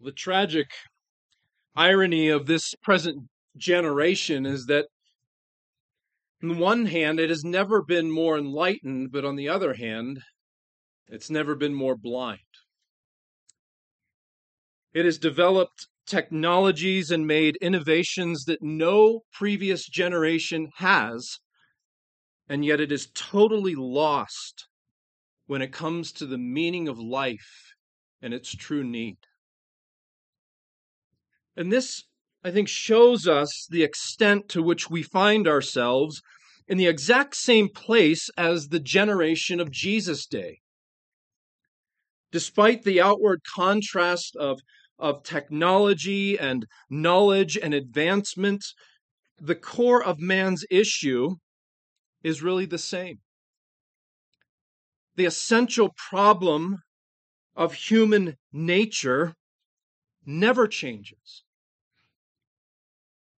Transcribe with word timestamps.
The 0.00 0.12
tragic 0.12 0.68
irony 1.74 2.28
of 2.28 2.46
this 2.46 2.74
present 2.82 3.28
generation 3.56 4.46
is 4.46 4.66
that, 4.66 4.86
on 6.40 6.50
the 6.50 6.56
one 6.56 6.86
hand, 6.86 7.18
it 7.18 7.30
has 7.30 7.42
never 7.42 7.82
been 7.82 8.08
more 8.08 8.38
enlightened, 8.38 9.10
but 9.10 9.24
on 9.24 9.34
the 9.34 9.48
other 9.48 9.74
hand, 9.74 10.20
it's 11.08 11.30
never 11.30 11.56
been 11.56 11.74
more 11.74 11.96
blind. 11.96 12.38
It 14.92 15.04
has 15.04 15.18
developed 15.18 15.88
technologies 16.06 17.10
and 17.10 17.26
made 17.26 17.56
innovations 17.56 18.44
that 18.44 18.62
no 18.62 19.22
previous 19.32 19.88
generation 19.88 20.70
has, 20.76 21.40
and 22.48 22.64
yet 22.64 22.80
it 22.80 22.92
is 22.92 23.10
totally 23.14 23.74
lost 23.74 24.68
when 25.46 25.60
it 25.60 25.72
comes 25.72 26.12
to 26.12 26.26
the 26.26 26.38
meaning 26.38 26.86
of 26.86 27.00
life 27.00 27.74
and 28.22 28.32
its 28.32 28.54
true 28.54 28.84
need. 28.84 29.18
And 31.58 31.72
this, 31.72 32.04
I 32.44 32.52
think, 32.52 32.68
shows 32.68 33.26
us 33.26 33.66
the 33.68 33.82
extent 33.82 34.48
to 34.50 34.62
which 34.62 34.88
we 34.88 35.02
find 35.02 35.48
ourselves 35.48 36.22
in 36.68 36.78
the 36.78 36.86
exact 36.86 37.34
same 37.34 37.68
place 37.68 38.30
as 38.36 38.68
the 38.68 38.78
generation 38.78 39.58
of 39.58 39.72
Jesus' 39.72 40.24
day. 40.24 40.60
Despite 42.30 42.84
the 42.84 43.00
outward 43.00 43.40
contrast 43.56 44.36
of, 44.36 44.60
of 45.00 45.24
technology 45.24 46.38
and 46.38 46.64
knowledge 46.88 47.58
and 47.60 47.74
advancement, 47.74 48.64
the 49.40 49.56
core 49.56 50.04
of 50.04 50.20
man's 50.20 50.64
issue 50.70 51.30
is 52.22 52.40
really 52.40 52.66
the 52.66 52.78
same. 52.78 53.18
The 55.16 55.24
essential 55.24 55.92
problem 56.08 56.76
of 57.56 57.74
human 57.74 58.36
nature 58.52 59.34
never 60.24 60.68
changes. 60.68 61.42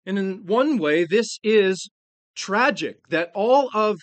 And 0.09 0.17
in 0.17 0.47
one 0.47 0.79
way, 0.79 1.03
this 1.03 1.38
is 1.43 1.91
tragic 2.33 3.09
that 3.09 3.29
all 3.35 3.69
of 3.75 4.02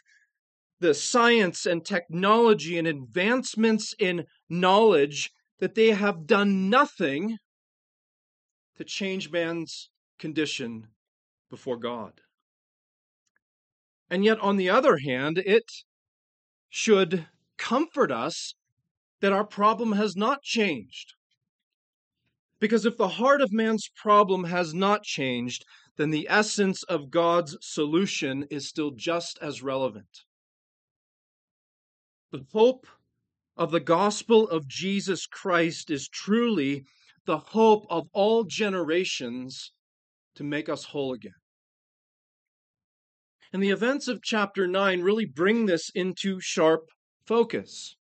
the 0.79 0.95
science 0.95 1.67
and 1.67 1.85
technology 1.85 2.79
and 2.79 2.87
advancements 2.87 3.93
in 3.99 4.25
knowledge 4.49 5.33
that 5.59 5.75
they 5.75 5.91
have 5.91 6.25
done 6.25 6.71
nothing 6.71 7.39
to 8.77 8.85
change 8.85 9.33
man's 9.33 9.91
condition 10.17 10.87
before 11.51 11.77
God. 11.77 12.21
And 14.09 14.25
yet, 14.25 14.39
on 14.39 14.59
the 14.59 14.71
other 14.71 14.99
hand, 14.99 15.39
it 15.39 15.69
should 16.69 17.27
comfort 17.59 18.13
us 18.13 18.55
that 19.23 19.33
our 19.33 19.45
problem 19.45 19.91
has 19.95 20.15
not 20.15 20.43
changed. 20.43 21.15
Because 22.61 22.87
if 22.87 22.97
the 22.97 23.09
heart 23.09 23.41
of 23.41 23.53
man's 23.53 23.91
problem 23.97 24.45
has 24.45 24.73
not 24.73 25.03
changed, 25.03 25.65
then 25.97 26.11
the 26.11 26.27
essence 26.29 26.83
of 26.85 27.11
God's 27.11 27.57
solution 27.61 28.47
is 28.51 28.69
still 28.69 28.91
just 28.91 29.39
as 29.41 29.63
relevant. 29.63 30.25
The 32.33 32.45
hope 32.53 32.87
of 33.57 33.71
the 33.71 33.81
gospel 33.81 34.49
of 34.49 34.69
Jesus 34.69 35.27
Christ 35.27 35.91
is 35.91 36.09
truly 36.09 36.85
the 37.25 37.39
hope 37.39 37.87
of 37.89 38.09
all 38.13 38.45
generations 38.45 39.73
to 40.35 40.45
make 40.45 40.69
us 40.69 40.85
whole 40.85 41.13
again. 41.13 41.33
And 43.53 43.63
the 43.63 43.71
events 43.71 44.07
of 44.07 44.23
chapter 44.23 44.67
9 44.67 45.01
really 45.01 45.25
bring 45.25 45.67
this 45.67 45.91
into 45.95 46.41
sharp 46.41 46.91
focus. 47.27 47.97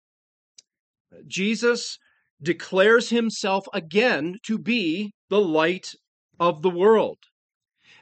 Jesus 1.26 1.98
declares 2.40 3.10
himself 3.10 3.66
again 3.72 4.38
to 4.44 4.58
be 4.58 5.12
the 5.28 5.40
light 5.40 5.94
of 6.38 6.62
the 6.62 6.70
world. 6.70 7.18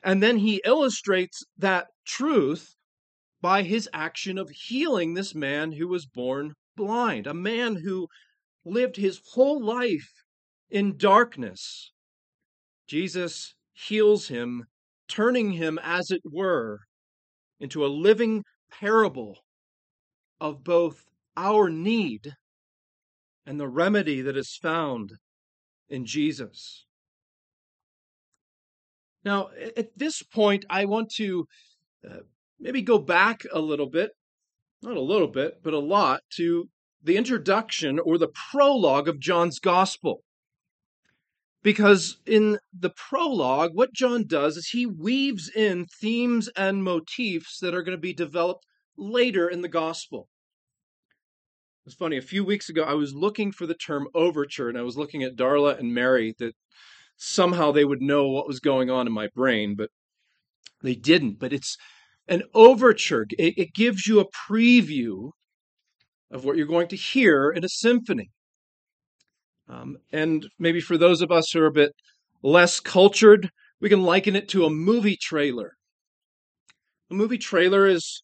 And 0.02 0.22
then 0.22 0.38
he 0.38 0.62
illustrates 0.64 1.44
that 1.56 1.88
truth 2.06 2.74
by 3.40 3.62
his 3.62 3.88
action 3.92 4.38
of 4.38 4.50
healing 4.50 5.14
this 5.14 5.34
man 5.34 5.72
who 5.72 5.88
was 5.88 6.06
born 6.06 6.54
blind, 6.76 7.26
a 7.26 7.34
man 7.34 7.76
who 7.76 8.08
lived 8.64 8.96
his 8.96 9.20
whole 9.32 9.62
life 9.64 10.10
in 10.70 10.96
darkness. 10.96 11.92
Jesus 12.86 13.54
heals 13.72 14.28
him, 14.28 14.64
turning 15.08 15.52
him, 15.52 15.78
as 15.82 16.10
it 16.10 16.22
were, 16.24 16.80
into 17.60 17.84
a 17.84 17.88
living 17.88 18.44
parable 18.70 19.38
of 20.40 20.64
both 20.64 21.04
our 21.36 21.68
need 21.68 22.34
and 23.46 23.58
the 23.58 23.68
remedy 23.68 24.20
that 24.20 24.36
is 24.36 24.58
found 24.60 25.12
in 25.88 26.04
Jesus. 26.04 26.84
Now, 29.24 29.50
at 29.76 29.96
this 29.96 30.22
point, 30.22 30.64
I 30.70 30.84
want 30.84 31.10
to 31.16 31.46
uh, 32.08 32.20
maybe 32.58 32.82
go 32.82 32.98
back 32.98 33.44
a 33.52 33.60
little 33.60 33.88
bit, 33.88 34.12
not 34.82 34.96
a 34.96 35.00
little 35.00 35.28
bit, 35.28 35.60
but 35.62 35.74
a 35.74 35.78
lot, 35.78 36.22
to 36.36 36.68
the 37.02 37.16
introduction 37.16 37.98
or 37.98 38.18
the 38.18 38.28
prologue 38.50 39.08
of 39.08 39.20
John's 39.20 39.58
gospel. 39.58 40.22
Because 41.62 42.18
in 42.24 42.58
the 42.72 42.90
prologue, 42.90 43.72
what 43.74 43.92
John 43.92 44.24
does 44.26 44.56
is 44.56 44.68
he 44.68 44.86
weaves 44.86 45.50
in 45.50 45.86
themes 46.00 46.48
and 46.56 46.84
motifs 46.84 47.58
that 47.60 47.74
are 47.74 47.82
going 47.82 47.96
to 47.96 48.00
be 48.00 48.14
developed 48.14 48.64
later 48.96 49.48
in 49.48 49.62
the 49.62 49.68
gospel. 49.68 50.28
It's 51.84 51.96
funny, 51.96 52.16
a 52.16 52.22
few 52.22 52.44
weeks 52.44 52.68
ago, 52.68 52.82
I 52.82 52.94
was 52.94 53.14
looking 53.14 53.50
for 53.50 53.66
the 53.66 53.74
term 53.74 54.08
overture, 54.14 54.68
and 54.68 54.78
I 54.78 54.82
was 54.82 54.96
looking 54.96 55.22
at 55.22 55.36
Darla 55.36 55.78
and 55.78 55.94
Mary 55.94 56.34
that 56.38 56.54
somehow 57.18 57.72
they 57.72 57.84
would 57.84 58.00
know 58.00 58.28
what 58.28 58.48
was 58.48 58.60
going 58.60 58.90
on 58.90 59.06
in 59.06 59.12
my 59.12 59.28
brain, 59.34 59.74
but 59.76 59.90
they 60.82 60.94
didn't. 60.94 61.38
But 61.38 61.52
it's 61.52 61.76
an 62.28 62.44
overture, 62.54 63.26
it, 63.38 63.54
it 63.58 63.74
gives 63.74 64.06
you 64.06 64.20
a 64.20 64.30
preview 64.30 65.32
of 66.30 66.44
what 66.44 66.56
you're 66.56 66.66
going 66.66 66.88
to 66.88 66.96
hear 66.96 67.50
in 67.50 67.64
a 67.64 67.68
symphony. 67.68 68.30
Um, 69.68 69.98
and 70.12 70.48
maybe 70.58 70.80
for 70.80 70.96
those 70.96 71.20
of 71.20 71.30
us 71.30 71.50
who 71.50 71.60
are 71.60 71.66
a 71.66 71.72
bit 71.72 71.92
less 72.42 72.80
cultured, 72.80 73.50
we 73.80 73.88
can 73.88 74.02
liken 74.02 74.36
it 74.36 74.48
to 74.50 74.64
a 74.64 74.70
movie 74.70 75.16
trailer. 75.16 75.72
A 77.10 77.14
movie 77.14 77.38
trailer 77.38 77.86
is 77.86 78.22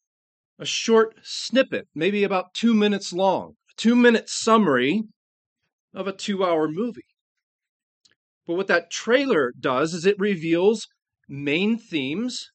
a 0.59 0.65
short 0.65 1.15
snippet, 1.23 1.89
maybe 1.95 2.23
about 2.23 2.55
two 2.55 2.75
minutes 2.75 3.13
long, 3.13 3.57
a 3.71 3.75
two 3.77 3.97
minute 3.97 4.29
summary 4.29 5.03
of 5.93 6.07
a 6.07 6.13
two 6.13 6.45
hour 6.45 6.69
movie. 6.69 7.05
But 8.47 8.57
what 8.57 8.67
that 8.67 8.91
trailer 8.91 9.53
does 9.59 9.95
is 9.95 10.05
it 10.05 10.19
reveals 10.19 10.87
main 11.29 11.79
themes, 11.79 12.51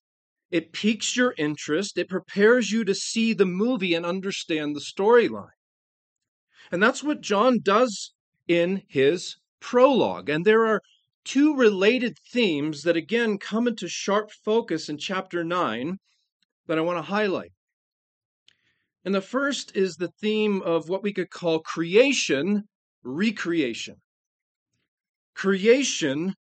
it 0.51 0.71
piques 0.71 1.15
your 1.15 1.33
interest, 1.37 1.97
it 1.97 2.09
prepares 2.09 2.71
you 2.71 2.83
to 2.85 2.93
see 2.93 3.33
the 3.33 3.45
movie 3.45 3.95
and 3.95 4.05
understand 4.05 4.75
the 4.75 4.81
storyline. 4.81 5.57
And 6.71 6.83
that's 6.83 7.03
what 7.03 7.21
John 7.21 7.59
does 7.63 8.13
in 8.47 8.83
his 8.87 9.37
prologue. 9.59 10.29
And 10.29 10.45
there 10.45 10.67
are 10.67 10.81
two 11.23 11.55
related 11.55 12.17
themes 12.31 12.83
that 12.83 12.95
again 12.95 13.39
come 13.39 13.67
into 13.67 13.87
sharp 13.87 14.29
focus 14.31 14.89
in 14.89 14.99
chapter 14.99 15.43
9 15.43 15.97
that 16.67 16.77
I 16.77 16.81
want 16.81 16.99
to 16.99 17.11
highlight. 17.11 17.53
And 19.03 19.15
the 19.15 19.21
first 19.21 19.75
is 19.75 19.95
the 19.95 20.11
theme 20.21 20.61
of 20.61 20.87
what 20.87 21.01
we 21.01 21.13
could 21.13 21.31
call 21.31 21.61
creation, 21.61 22.65
recreation 23.01 23.95
creation, 25.39 26.33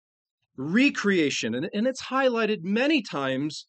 recreation. 0.57 1.55
And, 1.55 1.69
and 1.73 1.87
it's 1.87 2.07
highlighted 2.07 2.63
many 2.63 3.01
times 3.01 3.65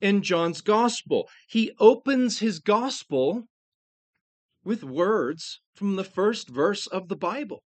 in 0.00 0.22
John's 0.22 0.62
gospel. 0.62 1.28
He 1.46 1.72
opens 1.78 2.38
his 2.38 2.60
gospel 2.60 3.44
with 4.64 4.82
words 4.82 5.60
from 5.74 5.96
the 5.96 6.04
first 6.04 6.48
verse 6.48 6.86
of 6.86 7.08
the 7.08 7.16
Bible. 7.16 7.62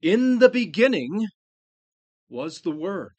In 0.00 0.38
the 0.38 0.48
beginning 0.48 1.26
was 2.30 2.62
the 2.62 2.70
Word. 2.70 3.12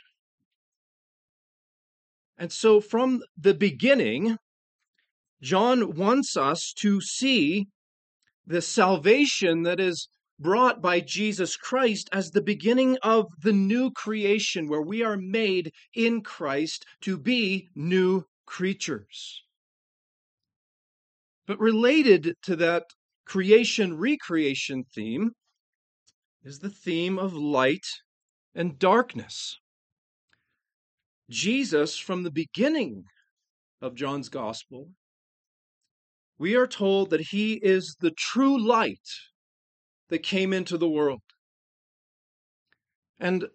And 2.39 2.51
so 2.51 2.81
from 2.81 3.21
the 3.37 3.53
beginning, 3.53 4.37
John 5.43 5.95
wants 5.95 6.35
us 6.35 6.73
to 6.79 7.01
see 7.01 7.67
the 8.47 8.63
salvation 8.63 9.61
that 9.61 9.79
is 9.79 10.07
brought 10.39 10.81
by 10.81 10.99
Jesus 10.99 11.55
Christ 11.55 12.09
as 12.11 12.31
the 12.31 12.41
beginning 12.41 12.97
of 13.01 13.25
the 13.41 13.53
new 13.53 13.91
creation, 13.91 14.67
where 14.67 14.81
we 14.81 15.03
are 15.03 15.17
made 15.17 15.71
in 15.93 16.21
Christ 16.21 16.85
to 17.01 17.17
be 17.17 17.69
new 17.75 18.25
creatures. 18.45 19.43
But 21.47 21.59
related 21.59 22.35
to 22.43 22.55
that 22.57 22.83
creation 23.25 23.97
recreation 23.97 24.83
theme 24.93 25.31
is 26.43 26.59
the 26.59 26.69
theme 26.69 27.17
of 27.17 27.33
light 27.33 27.85
and 28.53 28.77
darkness. 28.77 29.57
Jesus, 31.29 31.97
from 31.97 32.23
the 32.23 32.31
beginning 32.31 33.03
of 33.81 33.95
John's 33.95 34.29
gospel, 34.29 34.89
we 36.37 36.55
are 36.55 36.67
told 36.67 37.09
that 37.09 37.27
he 37.31 37.53
is 37.55 37.97
the 37.99 38.11
true 38.11 38.57
light 38.65 39.09
that 40.09 40.23
came 40.23 40.53
into 40.53 40.77
the 40.77 40.89
world. 40.89 41.21
And 43.19 43.47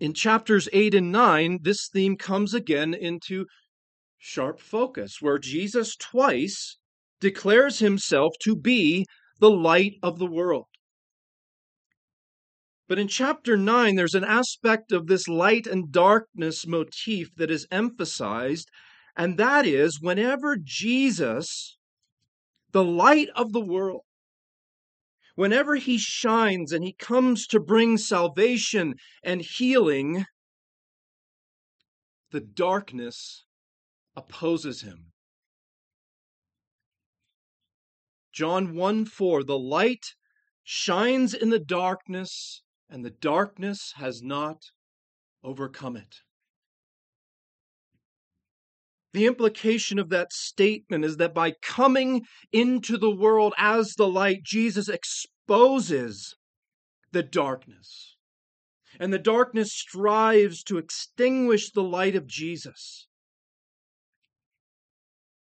in 0.00 0.12
chapters 0.12 0.68
8 0.72 0.94
and 0.94 1.12
9, 1.12 1.58
this 1.62 1.88
theme 1.92 2.16
comes 2.16 2.54
again 2.54 2.94
into 2.94 3.46
sharp 4.18 4.60
focus, 4.60 5.18
where 5.20 5.38
Jesus 5.38 5.96
twice 5.96 6.78
declares 7.20 7.78
himself 7.78 8.34
to 8.42 8.56
be 8.56 9.06
the 9.40 9.50
light 9.50 9.94
of 10.02 10.18
the 10.18 10.26
world. 10.26 10.66
But 12.88 12.98
in 12.98 13.06
chapter 13.06 13.56
9, 13.56 13.96
there's 13.96 14.14
an 14.14 14.24
aspect 14.24 14.92
of 14.92 15.06
this 15.06 15.28
light 15.28 15.66
and 15.66 15.92
darkness 15.92 16.66
motif 16.66 17.34
that 17.36 17.50
is 17.50 17.66
emphasized, 17.70 18.68
and 19.16 19.36
that 19.36 19.66
is 19.66 20.00
whenever 20.00 20.56
Jesus, 20.56 21.76
the 22.72 22.84
light 22.84 23.28
of 23.34 23.52
the 23.52 23.60
world, 23.60 24.02
whenever 25.38 25.76
he 25.76 25.96
shines 25.96 26.72
and 26.72 26.82
he 26.82 26.92
comes 26.92 27.46
to 27.46 27.60
bring 27.60 27.96
salvation 27.96 28.92
and 29.22 29.40
healing, 29.40 30.26
the 32.32 32.40
darkness 32.40 33.44
opposes 34.16 34.82
him. 34.82 35.12
John 38.32 38.74
1 38.74 39.04
4, 39.04 39.44
the 39.44 39.56
light 39.56 40.06
shines 40.64 41.34
in 41.34 41.50
the 41.50 41.60
darkness, 41.60 42.64
and 42.90 43.04
the 43.04 43.10
darkness 43.10 43.92
has 43.94 44.20
not 44.20 44.58
overcome 45.44 45.96
it. 45.96 46.16
The 49.12 49.26
implication 49.26 49.98
of 49.98 50.10
that 50.10 50.32
statement 50.32 51.04
is 51.04 51.16
that 51.16 51.34
by 51.34 51.52
coming 51.62 52.26
into 52.52 52.98
the 52.98 53.14
world 53.14 53.54
as 53.56 53.94
the 53.94 54.06
light, 54.06 54.42
Jesus 54.42 54.88
exposes 54.88 56.36
the 57.12 57.22
darkness. 57.22 58.16
And 59.00 59.12
the 59.12 59.18
darkness 59.18 59.72
strives 59.72 60.62
to 60.64 60.78
extinguish 60.78 61.70
the 61.70 61.82
light 61.82 62.16
of 62.16 62.26
Jesus. 62.26 63.06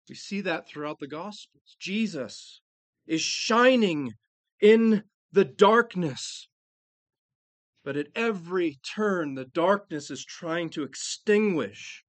We 0.10 0.16
see 0.16 0.42
that 0.42 0.68
throughout 0.68 1.00
the 1.00 1.08
Gospels. 1.08 1.76
Jesus 1.80 2.62
is 3.06 3.22
shining 3.22 4.14
in 4.60 5.04
the 5.32 5.46
darkness. 5.46 6.48
But 7.84 7.96
at 7.96 8.08
every 8.16 8.80
turn, 8.96 9.36
the 9.36 9.46
darkness 9.46 10.12
is 10.12 10.26
trying 10.26 10.70
to 10.72 10.84
extinguish 10.84 12.04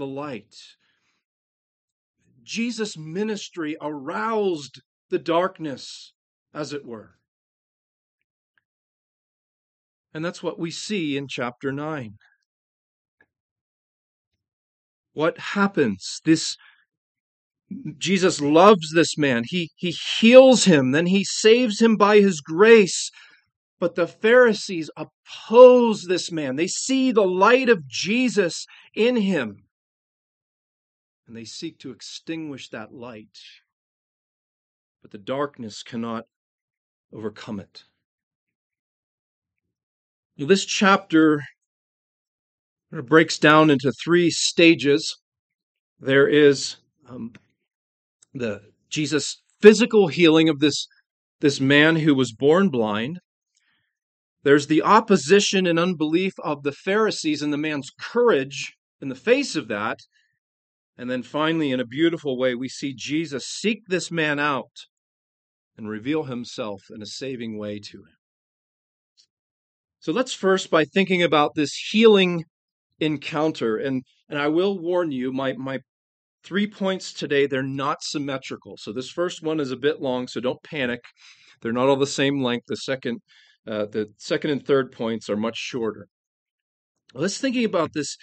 the 0.00 0.06
light. 0.06 0.56
Jesus' 2.42 2.96
ministry 2.96 3.76
aroused 3.80 4.80
the 5.10 5.18
darkness, 5.18 6.14
as 6.54 6.72
it 6.72 6.86
were. 6.86 7.16
And 10.14 10.24
that's 10.24 10.42
what 10.42 10.58
we 10.58 10.70
see 10.70 11.18
in 11.18 11.28
chapter 11.28 11.70
9. 11.70 12.14
What 15.12 15.38
happens? 15.38 16.20
This 16.24 16.56
Jesus 17.98 18.40
loves 18.40 18.92
this 18.94 19.18
man. 19.18 19.44
He, 19.46 19.70
he 19.76 19.94
heals 20.18 20.64
him, 20.64 20.92
then 20.92 21.06
he 21.06 21.24
saves 21.24 21.80
him 21.80 21.96
by 21.96 22.20
his 22.20 22.40
grace. 22.40 23.10
But 23.78 23.94
the 23.94 24.06
Pharisees 24.06 24.90
oppose 24.96 26.04
this 26.04 26.32
man. 26.32 26.56
They 26.56 26.66
see 26.66 27.12
the 27.12 27.26
light 27.26 27.68
of 27.68 27.86
Jesus 27.86 28.66
in 28.94 29.16
him, 29.16 29.64
and 31.30 31.36
they 31.36 31.44
seek 31.44 31.78
to 31.78 31.92
extinguish 31.92 32.70
that 32.70 32.92
light. 32.92 33.38
But 35.00 35.12
the 35.12 35.18
darkness 35.18 35.84
cannot 35.84 36.24
overcome 37.12 37.60
it. 37.60 37.84
This 40.36 40.64
chapter 40.64 41.40
breaks 42.90 43.38
down 43.38 43.70
into 43.70 43.92
three 43.92 44.28
stages. 44.28 45.18
There 46.00 46.26
is 46.26 46.78
um, 47.08 47.34
the 48.34 48.62
Jesus 48.88 49.40
physical 49.60 50.08
healing 50.08 50.48
of 50.48 50.58
this, 50.58 50.88
this 51.38 51.60
man 51.60 51.94
who 51.94 52.16
was 52.16 52.32
born 52.32 52.70
blind. 52.70 53.20
There's 54.42 54.66
the 54.66 54.82
opposition 54.82 55.64
and 55.68 55.78
unbelief 55.78 56.32
of 56.42 56.64
the 56.64 56.72
Pharisees 56.72 57.40
and 57.40 57.52
the 57.52 57.56
man's 57.56 57.90
courage 58.00 58.74
in 59.00 59.10
the 59.10 59.14
face 59.14 59.54
of 59.54 59.68
that. 59.68 60.00
And 61.00 61.10
then 61.10 61.22
finally, 61.22 61.70
in 61.70 61.80
a 61.80 61.86
beautiful 61.86 62.38
way, 62.38 62.54
we 62.54 62.68
see 62.68 62.92
Jesus 62.94 63.46
seek 63.46 63.80
this 63.88 64.10
man 64.10 64.38
out 64.38 64.72
and 65.76 65.88
reveal 65.88 66.24
himself 66.24 66.82
in 66.94 67.00
a 67.00 67.06
saving 67.06 67.58
way 67.58 67.78
to 67.78 67.98
him. 67.98 68.16
So 69.98 70.12
let's 70.12 70.34
first 70.34 70.70
by 70.70 70.84
thinking 70.84 71.22
about 71.22 71.54
this 71.54 71.72
healing 71.90 72.44
encounter. 72.98 73.78
And, 73.78 74.02
and 74.28 74.38
I 74.38 74.48
will 74.48 74.78
warn 74.78 75.10
you, 75.10 75.32
my, 75.32 75.54
my 75.54 75.80
Three 76.42 76.66
points 76.66 77.12
today, 77.12 77.46
they're 77.46 77.62
not 77.62 78.02
symmetrical. 78.02 78.76
So 78.78 78.92
this 78.92 79.10
first 79.10 79.42
one 79.42 79.60
is 79.60 79.72
a 79.72 79.76
bit 79.76 80.00
long, 80.00 80.26
so 80.26 80.40
don't 80.40 80.62
panic. 80.62 81.00
They're 81.60 81.72
not 81.72 81.88
all 81.88 81.96
the 81.96 82.06
same 82.06 82.42
length. 82.42 82.64
The 82.66 82.78
second, 82.78 83.18
uh, 83.66 83.86
the 83.86 84.06
second 84.16 84.50
and 84.50 84.66
third 84.66 84.90
points 84.90 85.28
are 85.28 85.36
much 85.36 85.58
shorter. 85.58 86.06
Let's 87.12 87.38
thinking 87.38 87.66
about 87.66 87.92
this 87.92 88.16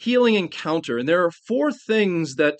healing 0.00 0.34
encounter, 0.34 0.98
and 0.98 1.08
there 1.08 1.24
are 1.24 1.30
four 1.30 1.70
things 1.70 2.36
that 2.36 2.56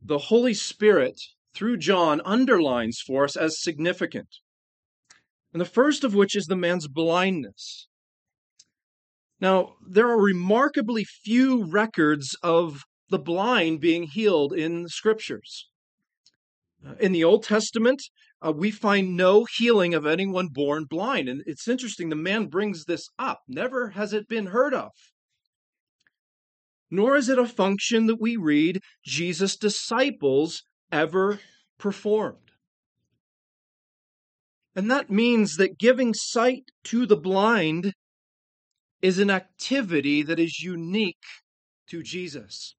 the 0.00 0.18
Holy 0.18 0.54
Spirit 0.54 1.20
through 1.54 1.76
John 1.76 2.22
underlines 2.24 3.02
for 3.04 3.24
us 3.24 3.36
as 3.36 3.62
significant. 3.62 4.28
And 5.52 5.60
the 5.60 5.66
first 5.66 6.04
of 6.04 6.14
which 6.14 6.34
is 6.34 6.46
the 6.46 6.56
man's 6.56 6.88
blindness. 6.88 7.88
Now, 9.40 9.74
there 9.86 10.08
are 10.08 10.20
remarkably 10.20 11.04
few 11.04 11.64
records 11.64 12.36
of 12.42 12.84
the 13.10 13.18
blind 13.18 13.80
being 13.80 14.04
healed 14.04 14.52
in 14.52 14.84
the 14.84 14.90
scriptures. 14.90 15.68
Uh, 16.86 16.94
in 17.00 17.12
the 17.12 17.24
Old 17.24 17.42
Testament, 17.42 18.02
uh, 18.44 18.52
we 18.52 18.70
find 18.70 19.16
no 19.16 19.46
healing 19.56 19.94
of 19.94 20.06
anyone 20.06 20.48
born 20.48 20.84
blind. 20.84 21.28
And 21.28 21.42
it's 21.46 21.68
interesting, 21.68 22.08
the 22.08 22.16
man 22.16 22.46
brings 22.46 22.84
this 22.84 23.08
up. 23.18 23.40
Never 23.48 23.90
has 23.90 24.12
it 24.12 24.28
been 24.28 24.46
heard 24.46 24.74
of. 24.74 24.90
Nor 26.90 27.16
is 27.16 27.28
it 27.28 27.38
a 27.38 27.46
function 27.46 28.06
that 28.06 28.20
we 28.20 28.36
read 28.36 28.80
Jesus' 29.04 29.56
disciples 29.56 30.62
ever 30.90 31.40
performed. 31.78 32.52
And 34.74 34.90
that 34.90 35.10
means 35.10 35.56
that 35.56 35.78
giving 35.78 36.14
sight 36.14 36.64
to 36.84 37.04
the 37.04 37.16
blind 37.16 37.92
is 39.02 39.18
an 39.18 39.30
activity 39.30 40.22
that 40.22 40.38
is 40.38 40.62
unique 40.62 41.16
to 41.88 42.02
Jesus 42.02 42.74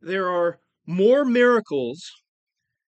there 0.00 0.28
are 0.28 0.58
more 0.86 1.24
miracles 1.24 2.10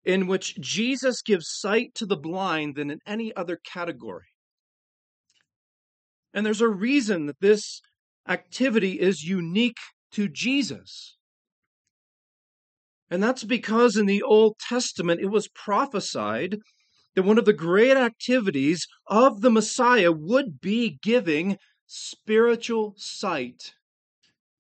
in 0.05 0.27
which 0.27 0.57
Jesus 0.57 1.23
gives 1.23 1.47
sight 1.49 1.95
to 1.95 2.07
the 2.07 2.17
blind 2.17 2.77
than 2.77 2.91
in 2.91 3.01
any 3.07 3.35
other 3.35 3.57
category. 3.57 4.27
And 6.33 6.45
there's 6.45 6.61
a 6.61 6.69
reason 6.69 7.27
that 7.27 7.41
this 7.41 7.81
activity 8.29 9.01
is 9.01 9.23
unique 9.23 9.79
to 10.13 10.29
Jesus. 10.29 11.17
And 13.11 13.23
that's 13.23 13.45
because 13.45 13.97
in 13.97 14.07
the 14.07 14.23
Old 14.23 14.57
Testament 14.59 15.21
it 15.21 15.31
was 15.31 15.49
prophesied 15.49 16.59
that 17.15 17.23
one 17.23 17.39
of 17.39 17.45
the 17.45 17.53
great 17.53 17.97
activities 17.97 18.87
of 19.07 19.41
the 19.41 19.51
Messiah 19.51 20.13
would 20.13 20.61
be 20.61 20.99
giving 21.03 21.57
spiritual 21.87 22.95
sight 22.97 23.75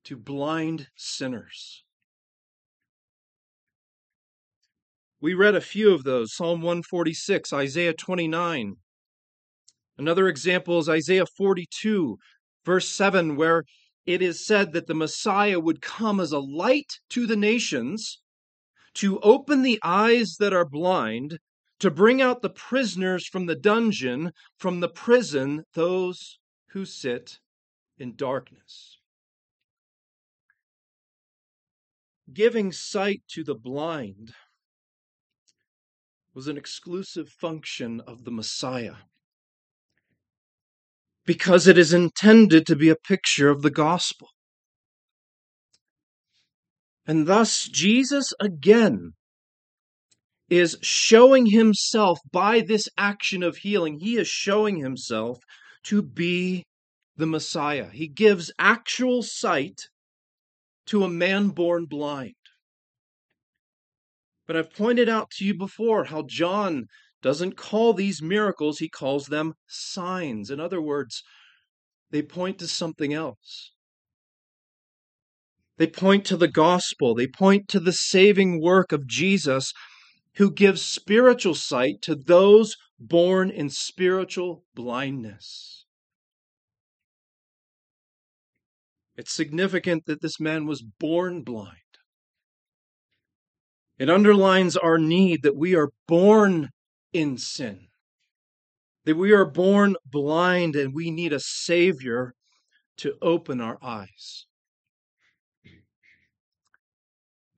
to 0.04 0.16
blind 0.16 0.88
sinners. 0.96 1.85
We 5.20 5.35
read 5.35 5.56
a 5.56 5.61
few 5.61 5.92
of 5.92 6.04
those 6.04 6.35
Psalm 6.35 6.62
146, 6.62 7.52
Isaiah 7.52 7.94
29. 7.94 8.76
Another 9.99 10.28
example 10.28 10.78
is 10.78 10.88
Isaiah 10.88 11.25
42, 11.37 12.18
verse 12.66 12.88
7, 12.88 13.37
where 13.37 13.64
it 14.04 14.20
is 14.20 14.44
said 14.44 14.73
that 14.73 14.88
the 14.88 14.94
Messiah 14.94 15.58
would 15.58 15.80
come 15.80 16.20
as 16.20 16.32
a 16.32 16.40
light 16.40 16.99
to 17.11 17.26
the 17.26 17.37
nations, 17.37 18.20
to 18.94 19.20
open 19.20 19.62
the 19.62 19.78
eyes 19.82 20.37
that 20.40 20.52
are 20.52 20.68
blind, 20.68 21.38
to 21.78 21.90
bring 21.90 22.20
out 22.20 22.42
the 22.42 22.50
prisoners 22.50 23.26
from 23.26 23.46
the 23.46 23.54
dungeon, 23.54 24.32
from 24.58 24.80
the 24.80 24.88
prison, 24.88 25.62
those 25.75 26.38
who 26.70 26.85
sit 26.85 27.38
in 27.99 28.16
darkness. 28.16 28.99
Giving 32.32 32.73
sight 32.73 33.23
to 33.28 33.44
the 33.44 33.54
blind 33.54 34.35
was 36.35 36.49
an 36.49 36.56
exclusive 36.56 37.28
function 37.28 38.00
of 38.00 38.25
the 38.25 38.32
Messiah. 38.32 38.96
Because 41.26 41.66
it 41.66 41.76
is 41.76 41.92
intended 41.92 42.66
to 42.66 42.76
be 42.76 42.88
a 42.88 42.97
picture 42.97 43.50
of 43.50 43.62
the 43.62 43.71
gospel. 43.71 44.28
And 47.06 47.26
thus, 47.26 47.64
Jesus 47.64 48.33
again 48.40 49.12
is 50.49 50.78
showing 50.80 51.47
himself 51.47 52.21
by 52.33 52.61
this 52.61 52.88
action 52.97 53.42
of 53.42 53.59
healing. 53.59 53.99
He 53.99 54.16
is 54.16 54.28
showing 54.28 54.78
himself 54.78 55.38
to 55.85 56.02
be 56.02 56.64
the 57.16 57.26
Messiah. 57.26 57.88
He 57.92 58.09
gives 58.09 58.52
actual 58.59 59.23
sight 59.23 59.80
to 60.87 61.02
a 61.02 61.09
man 61.09 61.49
born 61.49 61.87
blind. 61.87 62.35
But 64.47 64.56
I've 64.56 64.73
pointed 64.73 65.09
out 65.09 65.30
to 65.33 65.45
you 65.45 65.54
before 65.54 66.04
how 66.04 66.23
John 66.23 66.87
doesn't 67.26 67.56
call 67.56 67.92
these 67.92 68.23
miracles, 68.23 68.78
he 68.78 68.88
calls 68.88 69.26
them 69.26 69.54
signs. 69.66 70.49
In 70.49 70.61
other 70.61 70.80
words, 70.80 71.25
they 72.12 72.23
point 72.23 72.56
to 72.61 72.68
something 72.68 73.12
else. 73.12 73.73
They 75.76 75.88
point 75.88 76.25
to 76.26 76.37
the 76.37 76.47
gospel. 76.47 77.16
They 77.16 77.26
point 77.26 77.66
to 77.71 77.80
the 77.80 77.92
saving 77.92 78.62
work 78.62 78.92
of 78.92 79.09
Jesus, 79.09 79.73
who 80.37 80.52
gives 80.52 80.83
spiritual 80.83 81.56
sight 81.56 82.00
to 82.02 82.14
those 82.14 82.76
born 82.97 83.50
in 83.50 83.71
spiritual 83.71 84.62
blindness. 84.76 85.85
It's 89.16 89.35
significant 89.35 90.06
that 90.06 90.23
this 90.23 90.38
man 90.38 90.64
was 90.64 90.85
born 91.00 91.42
blind. 91.42 91.73
It 93.99 94.09
underlines 94.09 94.76
our 94.76 94.99
need 94.99 95.42
that 95.42 95.56
we 95.56 95.75
are 95.75 95.90
born 96.06 96.68
in 97.12 97.38
sin, 97.38 97.88
that 99.04 99.16
we 99.16 99.32
are 99.32 99.44
born 99.44 99.96
blind 100.04 100.76
and 100.76 100.94
we 100.94 101.10
need 101.10 101.32
a 101.32 101.40
Savior 101.40 102.34
to 102.98 103.14
open 103.20 103.60
our 103.60 103.78
eyes. 103.82 104.46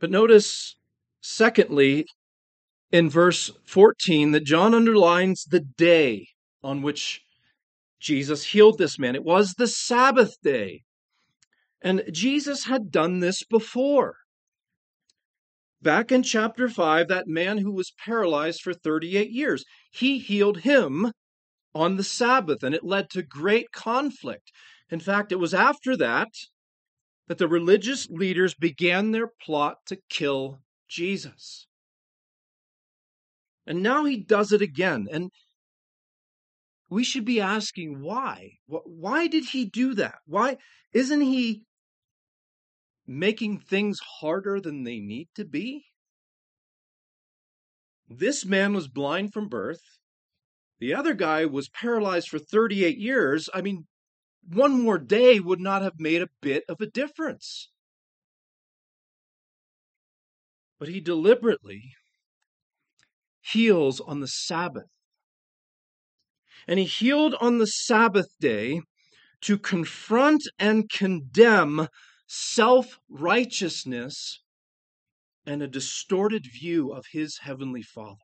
But 0.01 0.11
notice, 0.11 0.77
secondly, 1.21 2.07
in 2.91 3.11
verse 3.11 3.51
14, 3.67 4.33
that 4.33 4.45
John 4.45 4.75
underlines 4.75 5.45
the 5.45 5.61
day 5.61 6.29
on 6.63 6.83
which 6.83 7.23
Jesus 8.01 8.45
healed 8.47 8.79
this 8.79 8.99
man. 8.99 9.15
It 9.15 9.25
was 9.25 9.55
the 9.55 9.67
Sabbath 9.67 10.41
day. 10.43 10.83
And 11.83 12.03
Jesus 12.13 12.65
had 12.65 12.91
done 12.91 13.21
this 13.21 13.45
before. 13.45 14.17
Back 15.81 16.11
in 16.11 16.23
chapter 16.23 16.69
5, 16.69 17.09
that 17.09 17.29
man 17.29 17.59
who 17.59 17.73
was 17.73 17.93
paralyzed 18.05 18.63
for 18.63 18.75
38 18.75 19.31
years, 19.31 19.65
he 19.91 20.19
healed 20.19 20.61
him 20.61 21.13
on 21.75 21.97
the 21.97 22.05
Sabbath, 22.05 22.63
and 22.63 22.75
it 22.75 22.85
led 22.85 23.11
to 23.11 23.23
great 23.23 23.71
conflict. 23.71 24.51
In 24.91 24.99
fact, 24.99 25.31
it 25.31 25.37
was 25.37 25.55
after 25.55 25.97
that 25.97 26.29
that 27.29 27.39
the 27.39 27.47
religious 27.47 28.09
leaders 28.09 28.55
began 28.55 29.13
their 29.13 29.29
plot 29.29 29.77
to 29.87 29.99
kill 30.09 30.61
Jesus. 30.89 31.67
And 33.67 33.83
now 33.83 34.07
he 34.07 34.17
does 34.17 34.51
it 34.51 34.63
again. 34.63 35.07
And 35.13 35.31
we 36.89 37.05
should 37.05 37.27
be 37.27 37.41
asking 37.41 38.01
why. 38.01 38.53
Why 38.67 39.27
did 39.27 39.45
he 39.45 39.67
do 39.67 39.95
that? 39.95 40.17
Why 40.25 40.57
isn't 40.93 41.21
he 41.21 41.63
making 43.09 43.59
things 43.59 43.99
harder 44.21 44.61
than 44.61 44.85
they 44.85 45.01
need 45.01 45.29
to 45.35 45.45
be? 45.45 45.87
This 48.07 48.45
man 48.45 48.75
was 48.75 48.87
blind 48.87 49.33
from 49.33 49.49
birth. 49.49 49.81
The 50.79 50.95
other 50.95 51.15
guy 51.15 51.47
was 51.47 51.69
paralyzed 51.69 52.29
for 52.29 52.39
38 52.39 52.99
years. 52.99 53.49
I 53.53 53.63
mean, 53.63 53.87
one 54.47 54.83
more 54.83 54.99
day 54.99 55.41
would 55.41 55.61
not 55.61 55.83
have 55.83 55.99
made 55.99 56.23
a 56.23 56.29
bit 56.41 56.65
of 56.69 56.81
a 56.81 56.87
difference. 56.87 57.71
But 60.79 60.89
he 60.89 61.01
deliberately 61.01 61.95
heals 63.41 64.01
on 64.01 64.21
the 64.21 64.29
Sabbath. 64.29 64.87
And 66.67 66.79
he 66.79 66.85
healed 66.85 67.35
on 67.41 67.59
the 67.59 67.67
Sabbath 67.67 68.29
day 68.39 68.83
to 69.43 69.59
confront 69.59 70.43
and 70.59 70.89
condemn 70.89 71.89
self 72.29 73.01
righteousness, 73.09 74.41
and 75.47 75.63
a 75.63 75.67
distorted 75.67 76.45
view 76.45 76.93
of 76.93 77.07
his 77.13 77.39
heavenly 77.43 77.83
Father. 77.83 78.17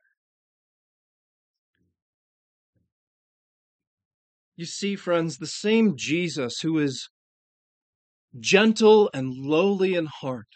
You 4.56 4.66
see, 4.66 4.94
friends, 4.94 5.38
the 5.38 5.46
same 5.46 5.96
Jesus 5.96 6.60
who 6.60 6.78
is 6.78 7.08
gentle 8.38 9.10
and 9.14 9.32
lowly 9.32 9.94
in 9.94 10.06
heart, 10.06 10.46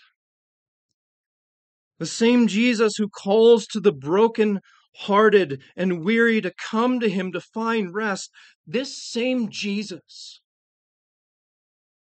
the 1.98 2.06
same 2.06 2.46
Jesus 2.46 2.96
who 2.96 3.08
calls 3.08 3.66
to 3.68 3.80
the 3.80 3.92
broken 3.92 4.60
hearted 4.94 5.62
and 5.74 6.04
weary 6.04 6.40
to 6.42 6.52
come 6.52 7.00
to 7.00 7.08
him 7.08 7.32
to 7.32 7.40
find 7.40 7.94
rest, 7.94 8.30
this 8.66 9.02
same 9.02 9.50
Jesus 9.50 10.40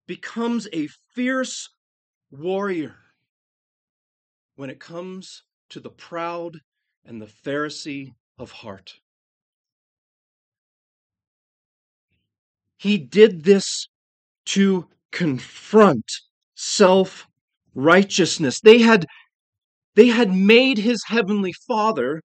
becomes 0.07 0.69
a 0.73 0.89
fierce 1.15 1.69
warrior 2.31 2.97
when 4.57 4.71
it 4.71 4.81
comes 4.81 5.43
to 5.71 5.81
the 5.81 5.91
proud 5.91 6.59
and 7.05 7.21
the 7.21 7.27
Pharisee 7.27 8.13
of 8.39 8.51
heart. 8.51 8.95
He 12.77 12.99
did 12.99 13.45
this 13.45 13.89
to 14.47 14.89
confront 15.13 16.11
self 16.57 17.27
righteousness. 17.75 18.61
They 18.61 18.81
had, 18.81 19.07
they 19.95 20.09
had 20.09 20.33
made 20.33 20.79
his 20.79 21.05
heavenly 21.07 21.53
father 21.67 22.23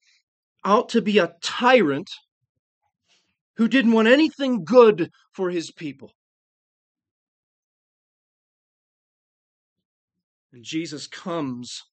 out 0.65 0.89
to 0.89 1.01
be 1.01 1.19
a 1.19 1.34
tyrant 1.41 2.10
who 3.57 3.67
didn't 3.67 3.91
want 3.91 4.07
anything 4.07 4.63
good 4.63 5.10
for 5.34 5.50
his 5.50 5.72
people. 5.72 6.12
And 10.57 10.65
Jesus 10.65 11.05
comes 11.05 11.83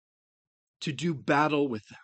to 0.80 0.90
do 0.90 1.12
battle 1.12 1.68
with 1.68 1.82
them. 1.90 1.98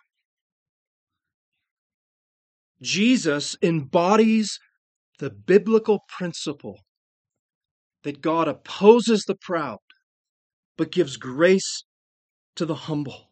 Jesus 2.83 3.55
embodies 3.63 4.59
the 5.17 5.31
biblical 5.31 6.01
principle 6.07 6.81
that 8.03 8.21
God 8.21 8.47
opposes 8.47 9.23
the 9.23 9.33
proud, 9.33 9.79
but 10.77 10.91
gives 10.91 11.17
grace 11.17 11.83
to 12.57 12.67
the 12.67 12.75
humble. 12.75 13.31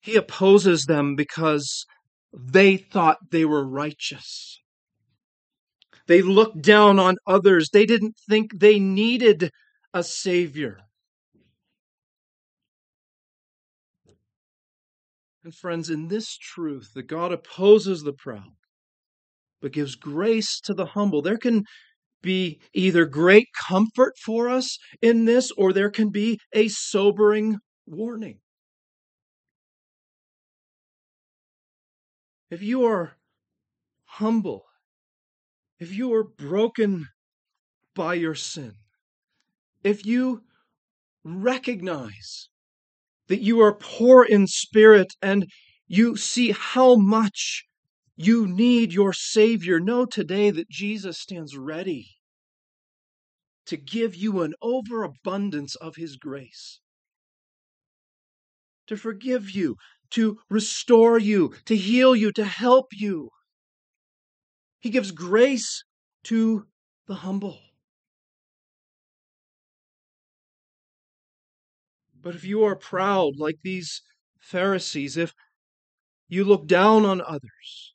He 0.00 0.16
opposes 0.16 0.86
them 0.86 1.16
because 1.16 1.84
they 2.32 2.78
thought 2.78 3.18
they 3.30 3.44
were 3.44 3.68
righteous. 3.68 4.58
They 6.06 6.22
looked 6.22 6.62
down 6.62 6.98
on 6.98 7.16
others. 7.26 7.68
They 7.70 7.84
didn't 7.84 8.16
think 8.26 8.60
they 8.60 8.78
needed 8.78 9.50
a 9.96 10.04
Savior. 10.04 10.80
And 15.42 15.54
friends, 15.54 15.88
in 15.88 16.08
this 16.08 16.36
truth 16.36 16.90
that 16.94 17.06
God 17.06 17.32
opposes 17.32 18.02
the 18.02 18.12
proud, 18.12 18.56
but 19.62 19.72
gives 19.72 19.94
grace 19.94 20.60
to 20.64 20.74
the 20.74 20.86
humble, 20.86 21.22
there 21.22 21.38
can 21.38 21.64
be 22.20 22.60
either 22.74 23.06
great 23.06 23.48
comfort 23.68 24.12
for 24.22 24.50
us 24.50 24.78
in 25.00 25.24
this, 25.24 25.50
or 25.52 25.72
there 25.72 25.90
can 25.90 26.10
be 26.10 26.38
a 26.52 26.68
sobering 26.68 27.56
warning. 27.86 28.40
If 32.50 32.62
you 32.62 32.84
are 32.84 33.16
humble, 34.04 34.64
if 35.78 35.94
you 35.94 36.12
are 36.12 36.24
broken 36.24 37.06
by 37.94 38.14
your 38.14 38.34
sin, 38.34 38.74
if 39.86 40.04
you 40.04 40.42
recognize 41.22 42.48
that 43.28 43.40
you 43.40 43.60
are 43.60 43.72
poor 43.72 44.24
in 44.24 44.48
spirit 44.48 45.14
and 45.22 45.46
you 45.86 46.16
see 46.16 46.50
how 46.50 46.96
much 46.96 47.64
you 48.16 48.48
need 48.48 48.92
your 48.92 49.12
Savior, 49.12 49.78
know 49.78 50.04
today 50.04 50.50
that 50.50 50.68
Jesus 50.68 51.20
stands 51.20 51.56
ready 51.56 52.16
to 53.66 53.76
give 53.76 54.16
you 54.16 54.42
an 54.42 54.54
overabundance 54.60 55.76
of 55.76 55.94
His 55.94 56.16
grace, 56.16 56.80
to 58.88 58.96
forgive 58.96 59.50
you, 59.50 59.76
to 60.10 60.38
restore 60.50 61.16
you, 61.16 61.54
to 61.64 61.76
heal 61.76 62.16
you, 62.16 62.32
to 62.32 62.44
help 62.44 62.86
you. 62.92 63.30
He 64.80 64.90
gives 64.90 65.12
grace 65.12 65.84
to 66.24 66.66
the 67.06 67.14
humble. 67.14 67.60
But 72.26 72.34
if 72.34 72.42
you 72.44 72.64
are 72.64 72.74
proud 72.74 73.36
like 73.36 73.58
these 73.62 74.02
Pharisees, 74.40 75.16
if 75.16 75.32
you 76.26 76.42
look 76.42 76.66
down 76.66 77.04
on 77.04 77.20
others, 77.20 77.94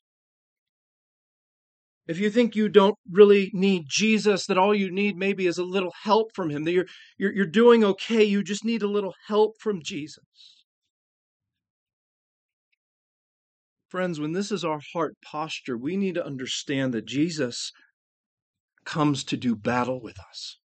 if 2.06 2.18
you 2.18 2.30
think 2.30 2.56
you 2.56 2.70
don't 2.70 2.96
really 3.10 3.50
need 3.52 3.82
Jesus, 3.90 4.46
that 4.46 4.56
all 4.56 4.74
you 4.74 4.90
need 4.90 5.18
maybe 5.18 5.46
is 5.46 5.58
a 5.58 5.64
little 5.64 5.92
help 6.04 6.34
from 6.34 6.48
him, 6.48 6.64
that 6.64 6.72
you're, 6.72 6.86
you're, 7.18 7.34
you're 7.34 7.44
doing 7.44 7.84
okay, 7.84 8.24
you 8.24 8.42
just 8.42 8.64
need 8.64 8.82
a 8.82 8.88
little 8.88 9.12
help 9.26 9.60
from 9.60 9.82
Jesus. 9.82 10.64
Friends, 13.90 14.18
when 14.18 14.32
this 14.32 14.50
is 14.50 14.64
our 14.64 14.80
heart 14.94 15.12
posture, 15.22 15.76
we 15.76 15.98
need 15.98 16.14
to 16.14 16.24
understand 16.24 16.94
that 16.94 17.04
Jesus 17.04 17.70
comes 18.86 19.24
to 19.24 19.36
do 19.36 19.54
battle 19.54 20.00
with 20.00 20.18
us. 20.18 20.61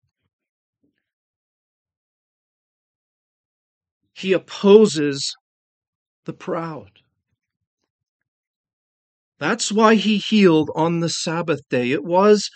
He 4.14 4.32
opposes 4.32 5.34
the 6.24 6.32
proud. 6.32 7.00
That's 9.38 9.72
why 9.72 9.96
he 9.96 10.18
healed 10.18 10.70
on 10.74 11.00
the 11.00 11.08
Sabbath 11.08 11.60
day. 11.68 11.90
It 11.90 12.04
was 12.04 12.48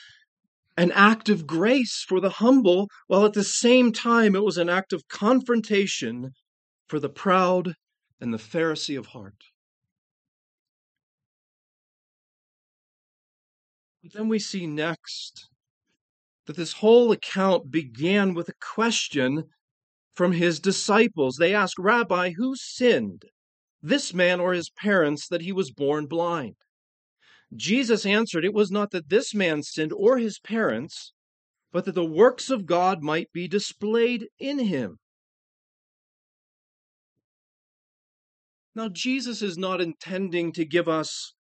an 0.76 0.92
act 0.92 1.28
of 1.28 1.46
grace 1.46 2.04
for 2.08 2.20
the 2.20 2.30
humble, 2.30 2.88
while 3.08 3.26
at 3.26 3.32
the 3.32 3.42
same 3.44 3.92
time 3.92 4.36
it 4.36 4.44
was 4.44 4.56
an 4.56 4.68
act 4.68 4.92
of 4.92 5.08
confrontation 5.08 6.30
for 6.86 7.00
the 7.00 7.08
proud 7.08 7.74
and 8.20 8.32
the 8.32 8.38
Pharisee 8.38 8.96
of 8.96 9.06
heart. 9.06 9.44
But 14.02 14.12
then 14.12 14.28
we 14.28 14.38
see 14.38 14.66
next 14.68 15.48
that 16.46 16.56
this 16.56 16.74
whole 16.74 17.10
account 17.10 17.70
began 17.70 18.32
with 18.32 18.48
a 18.48 18.54
question 18.60 19.50
from 20.18 20.32
his 20.32 20.58
disciples. 20.58 21.37
They 21.37 21.54
asked, 21.54 21.78
Rabbi, 21.78 22.32
who 22.32 22.56
sinned, 22.56 23.26
this 23.80 24.12
man 24.12 24.40
or 24.40 24.52
his 24.52 24.68
parents, 24.68 25.28
that 25.28 25.42
he 25.42 25.52
was 25.52 25.70
born 25.70 26.06
blind? 26.06 26.56
Jesus 27.54 28.04
answered, 28.04 28.44
It 28.44 28.52
was 28.52 28.68
not 28.68 28.90
that 28.90 29.10
this 29.10 29.32
man 29.32 29.62
sinned 29.62 29.92
or 29.92 30.18
his 30.18 30.40
parents, 30.40 31.12
but 31.70 31.84
that 31.84 31.94
the 31.94 32.04
works 32.04 32.50
of 32.50 32.66
God 32.66 33.00
might 33.00 33.30
be 33.32 33.46
displayed 33.46 34.26
in 34.40 34.58
him. 34.58 34.98
Now, 38.75 38.88
Jesus 38.88 39.40
is 39.40 39.56
not 39.56 39.80
intending 39.80 40.52
to 40.54 40.64
give 40.64 40.88
us 40.88 41.32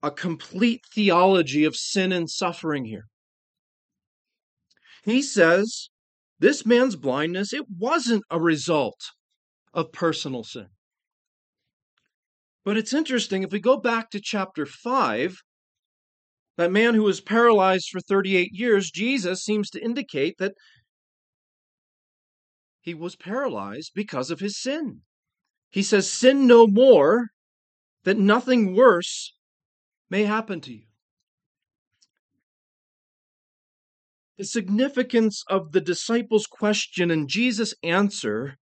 a 0.00 0.12
complete 0.12 0.82
theology 0.94 1.64
of 1.64 1.74
sin 1.74 2.12
and 2.12 2.30
suffering 2.30 2.84
here. 2.84 3.06
He 5.02 5.22
says 5.22 5.88
this 6.42 6.66
man's 6.66 6.96
blindness, 6.96 7.52
it 7.52 7.66
wasn't 7.78 8.24
a 8.28 8.40
result 8.40 9.00
of 9.72 9.92
personal 9.92 10.42
sin. 10.42 10.66
But 12.64 12.76
it's 12.76 12.92
interesting, 12.92 13.44
if 13.44 13.52
we 13.52 13.60
go 13.60 13.76
back 13.76 14.10
to 14.10 14.20
chapter 14.20 14.66
5, 14.66 15.36
that 16.58 16.72
man 16.72 16.94
who 16.94 17.04
was 17.04 17.20
paralyzed 17.20 17.88
for 17.90 18.00
38 18.00 18.50
years, 18.52 18.90
Jesus 18.90 19.44
seems 19.44 19.70
to 19.70 19.82
indicate 19.82 20.34
that 20.38 20.54
he 22.80 22.92
was 22.92 23.14
paralyzed 23.14 23.92
because 23.94 24.32
of 24.32 24.40
his 24.40 24.60
sin. 24.60 25.02
He 25.70 25.84
says, 25.84 26.10
Sin 26.10 26.48
no 26.48 26.66
more, 26.66 27.28
that 28.02 28.18
nothing 28.18 28.74
worse 28.74 29.32
may 30.10 30.24
happen 30.24 30.60
to 30.62 30.72
you. 30.72 30.86
The 34.38 34.44
significance 34.44 35.44
of 35.48 35.72
the 35.72 35.80
disciples' 35.80 36.46
question 36.46 37.10
and 37.10 37.28
Jesus' 37.28 37.74
answer 37.82 38.56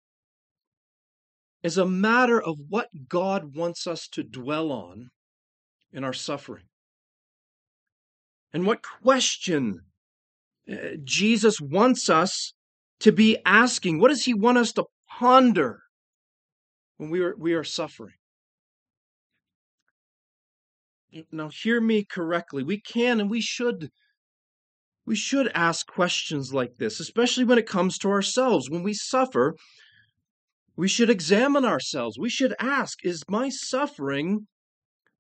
is 1.63 1.77
a 1.77 1.87
matter 1.87 2.41
of 2.41 2.57
what 2.69 2.89
God 3.09 3.57
wants 3.57 3.87
us 3.87 4.07
to 4.13 4.23
dwell 4.23 4.71
on 4.71 5.11
in 5.93 6.05
our 6.05 6.13
suffering. 6.13 6.65
And 8.53 8.67
what 8.67 8.83
question 8.83 9.81
uh, 10.71 10.97
Jesus 11.05 11.61
wants 11.61 12.09
us 12.09 12.55
to 13.01 13.13
be 13.13 13.39
asking. 13.45 14.01
What 14.01 14.09
does 14.09 14.25
he 14.25 14.35
want 14.35 14.59
us 14.59 14.73
to 14.73 14.85
ponder 15.09 15.81
when 16.97 17.11
we 17.11 17.21
are, 17.21 17.35
we 17.37 17.55
are 17.55 17.65
suffering? 17.65 18.15
Now, 21.31 21.51
hear 21.51 21.81
me 21.81 22.05
correctly. 22.05 22.63
We 22.63 22.81
can 22.81 23.21
and 23.21 23.31
we 23.31 23.41
should 23.41 23.91
we 25.07 25.15
should 25.15 25.51
ask 25.55 25.87
questions 25.87 26.53
like 26.53 26.77
this, 26.77 26.99
especially 26.99 27.45
when 27.45 27.59
it 27.59 27.69
comes 27.69 27.97
to 27.99 28.09
ourselves. 28.09 28.69
When 28.69 28.83
we 28.83 28.93
suffer, 28.93 29.55
we 30.77 30.89
should 30.89 31.09
examine 31.09 31.65
ourselves. 31.65 32.19
We 32.19 32.29
should 32.29 32.55
ask 32.59 33.05
Is 33.05 33.23
my 33.29 33.49
suffering 33.49 34.49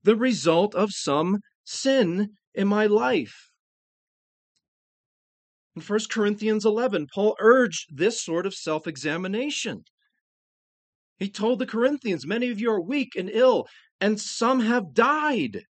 the 0.03 0.16
result 0.16 0.75
of 0.75 0.90
some 0.92 1.38
sin 1.64 2.31
in 2.53 2.66
my 2.66 2.87
life? 2.87 3.51
In 5.77 5.83
1 5.83 6.01
Corinthians 6.11 6.64
11, 6.64 7.07
Paul 7.14 7.37
urged 7.38 7.96
this 7.96 8.22
sort 8.22 8.44
of 8.44 8.55
self 8.55 8.87
examination. 8.87 9.85
He 11.18 11.31
told 11.31 11.61
the 11.61 11.66
Corinthians, 11.66 12.27
Many 12.27 12.51
of 12.51 12.61
you 12.61 12.70
are 12.72 12.81
weak 12.81 13.14
and 13.16 13.31
ill, 13.31 13.68
and 14.01 14.20
some 14.20 14.61
have 14.61 14.94
died. 14.94 15.62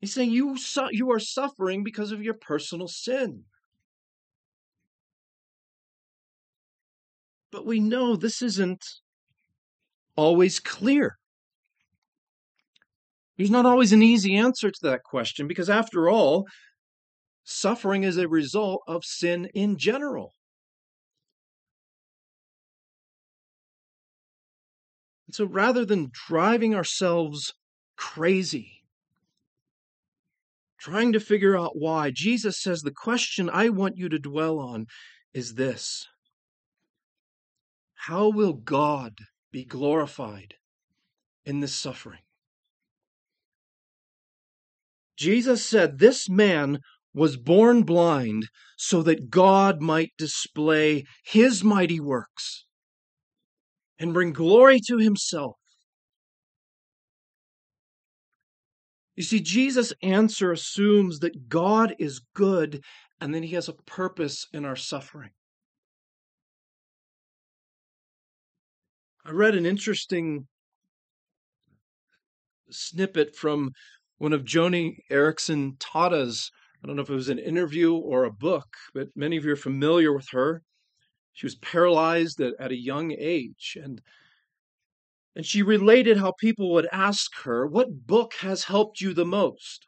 He's 0.00 0.14
saying 0.14 0.30
you, 0.30 0.56
su- 0.56 0.88
you 0.90 1.10
are 1.12 1.18
suffering 1.18 1.84
because 1.84 2.10
of 2.10 2.22
your 2.22 2.34
personal 2.34 2.88
sin. 2.88 3.44
But 7.52 7.66
we 7.66 7.80
know 7.80 8.16
this 8.16 8.40
isn't 8.40 8.84
always 10.16 10.58
clear. 10.58 11.18
There's 13.36 13.50
not 13.50 13.66
always 13.66 13.92
an 13.92 14.02
easy 14.02 14.36
answer 14.36 14.70
to 14.70 14.80
that 14.82 15.02
question 15.02 15.46
because, 15.46 15.68
after 15.68 16.08
all, 16.08 16.46
suffering 17.44 18.04
is 18.04 18.16
a 18.16 18.28
result 18.28 18.82
of 18.86 19.04
sin 19.04 19.48
in 19.54 19.76
general. 19.76 20.34
And 25.26 25.34
so 25.34 25.44
rather 25.44 25.84
than 25.84 26.10
driving 26.28 26.74
ourselves 26.74 27.54
crazy, 27.96 28.79
trying 30.80 31.12
to 31.12 31.20
figure 31.20 31.56
out 31.56 31.72
why, 31.76 32.10
Jesus 32.10 32.60
says 32.60 32.82
the 32.82 32.90
question 32.90 33.50
I 33.50 33.68
want 33.68 33.96
you 33.96 34.08
to 34.08 34.18
dwell 34.18 34.58
on 34.58 34.86
is 35.34 35.54
this 35.54 36.06
How 37.94 38.28
will 38.28 38.54
God 38.54 39.18
be 39.52 39.64
glorified 39.64 40.54
in 41.44 41.60
this 41.60 41.74
suffering? 41.74 42.20
Jesus 45.16 45.64
said, 45.64 45.98
This 45.98 46.28
man 46.28 46.78
was 47.12 47.36
born 47.36 47.82
blind 47.82 48.48
so 48.78 49.02
that 49.02 49.28
God 49.28 49.82
might 49.82 50.12
display 50.16 51.04
his 51.24 51.62
mighty 51.62 52.00
works 52.00 52.64
and 53.98 54.14
bring 54.14 54.32
glory 54.32 54.80
to 54.86 54.96
himself. 54.96 55.56
You 59.20 59.24
see, 59.24 59.40
Jesus' 59.40 59.92
answer 60.02 60.50
assumes 60.50 61.18
that 61.18 61.50
God 61.50 61.94
is 61.98 62.22
good 62.32 62.82
and 63.20 63.34
then 63.34 63.42
he 63.42 63.54
has 63.54 63.68
a 63.68 63.74
purpose 63.74 64.46
in 64.50 64.64
our 64.64 64.76
suffering. 64.76 65.28
I 69.26 69.32
read 69.32 69.54
an 69.54 69.66
interesting 69.66 70.46
snippet 72.70 73.36
from 73.36 73.72
one 74.16 74.32
of 74.32 74.46
Joni 74.46 75.00
Eareckson 75.10 75.72
Tada's. 75.78 76.50
I 76.82 76.86
don't 76.86 76.96
know 76.96 77.02
if 77.02 77.10
it 77.10 77.14
was 77.14 77.28
an 77.28 77.38
interview 77.38 77.92
or 77.92 78.24
a 78.24 78.32
book, 78.32 78.68
but 78.94 79.08
many 79.14 79.36
of 79.36 79.44
you 79.44 79.52
are 79.52 79.56
familiar 79.56 80.14
with 80.14 80.30
her. 80.30 80.62
She 81.34 81.44
was 81.44 81.56
paralyzed 81.56 82.40
at, 82.40 82.54
at 82.58 82.72
a 82.72 82.82
young 82.82 83.12
age, 83.12 83.76
and 83.78 84.00
and 85.40 85.46
she 85.46 85.62
related 85.62 86.18
how 86.18 86.32
people 86.32 86.70
would 86.70 86.86
ask 86.92 87.34
her, 87.44 87.66
What 87.66 88.06
book 88.06 88.34
has 88.40 88.64
helped 88.64 89.00
you 89.00 89.14
the 89.14 89.24
most? 89.24 89.86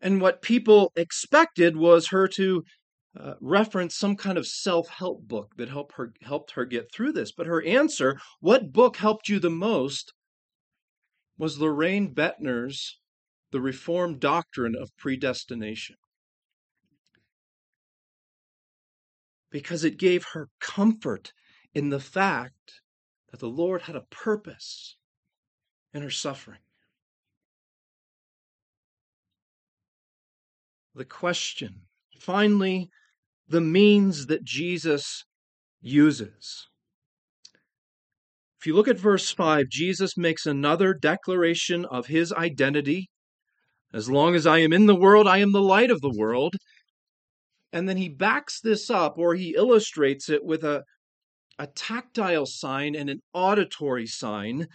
And 0.00 0.20
what 0.20 0.42
people 0.42 0.90
expected 0.96 1.76
was 1.76 2.08
her 2.08 2.26
to 2.34 2.64
uh, 3.16 3.34
reference 3.40 3.94
some 3.94 4.16
kind 4.16 4.38
of 4.38 4.48
self-help 4.48 5.28
book 5.28 5.52
that 5.56 5.68
helped 5.68 5.94
her 5.94 6.12
helped 6.22 6.50
her 6.56 6.64
get 6.64 6.92
through 6.92 7.12
this. 7.12 7.30
But 7.30 7.46
her 7.46 7.62
answer, 7.62 8.18
"What 8.40 8.72
book 8.72 8.96
helped 8.96 9.28
you 9.28 9.38
the 9.38 9.50
most?" 9.50 10.12
was 11.38 11.60
Loraine 11.60 12.12
Boettner's 12.12 12.98
The 13.52 13.60
Reformed 13.60 14.18
Doctrine 14.18 14.74
of 14.74 14.90
Predestination. 14.96 15.94
Because 19.52 19.84
it 19.84 19.96
gave 19.96 20.24
her 20.32 20.48
comfort 20.58 21.32
in 21.72 21.90
the 21.90 22.00
fact 22.00 22.80
that 23.34 23.40
the 23.40 23.48
Lord 23.48 23.82
had 23.82 23.96
a 23.96 24.04
purpose 24.12 24.96
in 25.92 26.02
her 26.02 26.10
suffering. 26.10 26.60
The 30.94 31.04
question, 31.04 31.80
finally, 32.20 32.90
the 33.48 33.60
means 33.60 34.26
that 34.26 34.44
Jesus 34.44 35.24
uses. 35.80 36.68
If 38.60 38.68
you 38.68 38.76
look 38.76 38.86
at 38.86 39.00
verse 39.00 39.32
5, 39.32 39.64
Jesus 39.68 40.16
makes 40.16 40.46
another 40.46 40.94
declaration 40.94 41.84
of 41.84 42.06
his 42.06 42.32
identity. 42.32 43.08
As 43.92 44.08
long 44.08 44.36
as 44.36 44.46
I 44.46 44.58
am 44.58 44.72
in 44.72 44.86
the 44.86 44.94
world, 44.94 45.26
I 45.26 45.38
am 45.38 45.50
the 45.50 45.60
light 45.60 45.90
of 45.90 46.00
the 46.00 46.14
world. 46.16 46.54
And 47.72 47.88
then 47.88 47.96
he 47.96 48.08
backs 48.08 48.60
this 48.60 48.90
up, 48.90 49.18
or 49.18 49.34
he 49.34 49.56
illustrates 49.56 50.28
it 50.28 50.44
with 50.44 50.62
a, 50.62 50.84
a 51.58 51.66
tactile 51.66 52.46
sign 52.46 52.94
and 52.94 53.08
an 53.08 53.20
auditory 53.32 54.06
sign 54.06 54.66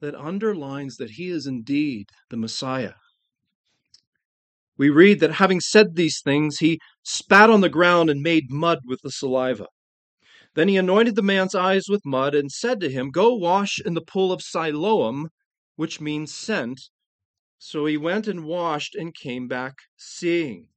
that 0.00 0.14
underlines 0.14 0.96
that 0.96 1.10
he 1.10 1.28
is 1.28 1.46
indeed 1.46 2.08
the 2.30 2.36
Messiah. 2.36 2.94
We 4.76 4.90
read 4.90 5.20
that 5.20 5.32
having 5.32 5.60
said 5.60 5.94
these 5.94 6.20
things, 6.22 6.58
he 6.58 6.80
spat 7.04 7.48
on 7.48 7.60
the 7.60 7.68
ground 7.68 8.10
and 8.10 8.20
made 8.20 8.50
mud 8.50 8.80
with 8.86 9.00
the 9.02 9.10
saliva. 9.10 9.66
Then 10.54 10.68
he 10.68 10.76
anointed 10.76 11.16
the 11.16 11.22
man's 11.22 11.54
eyes 11.54 11.84
with 11.88 12.04
mud 12.04 12.34
and 12.34 12.50
said 12.50 12.80
to 12.80 12.90
him, 12.90 13.10
Go 13.10 13.34
wash 13.34 13.80
in 13.84 13.94
the 13.94 14.00
pool 14.00 14.32
of 14.32 14.42
Siloam, 14.42 15.28
which 15.76 16.00
means 16.00 16.34
sent. 16.34 16.80
So 17.58 17.86
he 17.86 17.96
went 17.96 18.28
and 18.28 18.44
washed 18.44 18.94
and 18.94 19.14
came 19.14 19.48
back 19.48 19.74
seeing. 19.96 20.68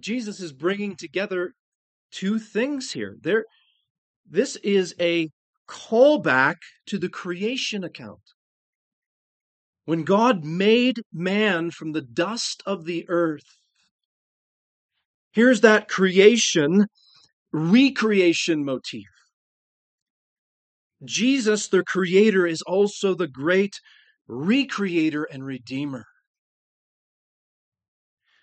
Jesus 0.00 0.40
is 0.40 0.52
bringing 0.52 0.96
together 0.96 1.52
two 2.14 2.38
things 2.38 2.92
here. 2.92 3.16
There, 3.20 3.44
this 4.28 4.56
is 4.56 4.94
a 5.00 5.30
callback 5.68 6.56
to 6.86 6.98
the 6.98 7.08
creation 7.08 7.84
account. 7.84 8.20
When 9.84 10.04
God 10.04 10.44
made 10.44 11.02
man 11.12 11.70
from 11.70 11.92
the 11.92 12.00
dust 12.00 12.62
of 12.64 12.84
the 12.84 13.04
earth, 13.08 13.58
here's 15.32 15.60
that 15.60 15.88
creation, 15.88 16.86
recreation 17.52 18.64
motif. 18.64 19.04
Jesus, 21.04 21.68
the 21.68 21.82
creator, 21.82 22.46
is 22.46 22.62
also 22.62 23.14
the 23.14 23.28
great 23.28 23.74
recreator 24.28 25.24
and 25.30 25.44
redeemer. 25.44 26.06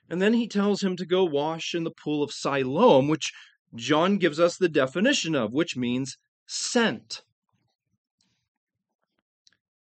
And 0.07 0.21
then 0.21 0.33
he 0.33 0.47
tells 0.47 0.83
him 0.83 0.95
to 0.97 1.05
go 1.05 1.23
wash 1.23 1.73
in 1.73 1.85
the 1.85 1.91
pool 2.03 2.21
of 2.21 2.31
Siloam, 2.33 3.07
which 3.07 3.31
John 3.75 4.17
gives 4.17 4.39
us 4.39 4.57
the 4.57 4.69
definition 4.69 5.35
of, 5.35 5.53
which 5.53 5.77
means 5.77 6.17
sent. 6.45 7.21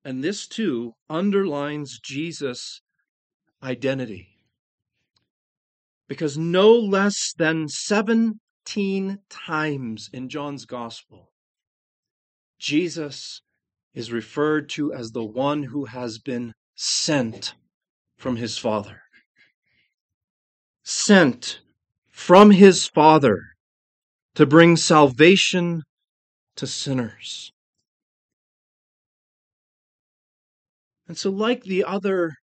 And 0.03 0.23
this 0.23 0.47
too 0.47 0.93
underlines 1.09 1.99
Jesus' 1.99 2.81
identity. 3.61 4.29
Because 6.07 6.37
no 6.37 6.71
less 6.71 7.33
than 7.37 7.67
17 7.67 9.19
times 9.29 10.09
in 10.13 10.29
John's 10.29 10.65
gospel, 10.65 11.31
Jesus 12.59 13.41
is 13.93 14.11
referred 14.11 14.69
to 14.69 14.93
as 14.93 15.11
the 15.11 15.25
one 15.25 15.63
who 15.63 15.85
has 15.85 16.19
been 16.19 16.53
sent 16.75 17.53
from 18.15 18.37
his 18.37 18.57
Father. 18.57 19.01
Sent 20.83 21.59
from 22.09 22.51
his 22.51 22.87
Father 22.87 23.56
to 24.37 24.45
bring 24.45 24.75
salvation 24.75 25.81
to 26.55 26.67
sinners. 26.67 27.51
And 31.07 31.17
so, 31.17 31.31
like 31.31 31.63
the 31.63 31.83
other 31.83 32.33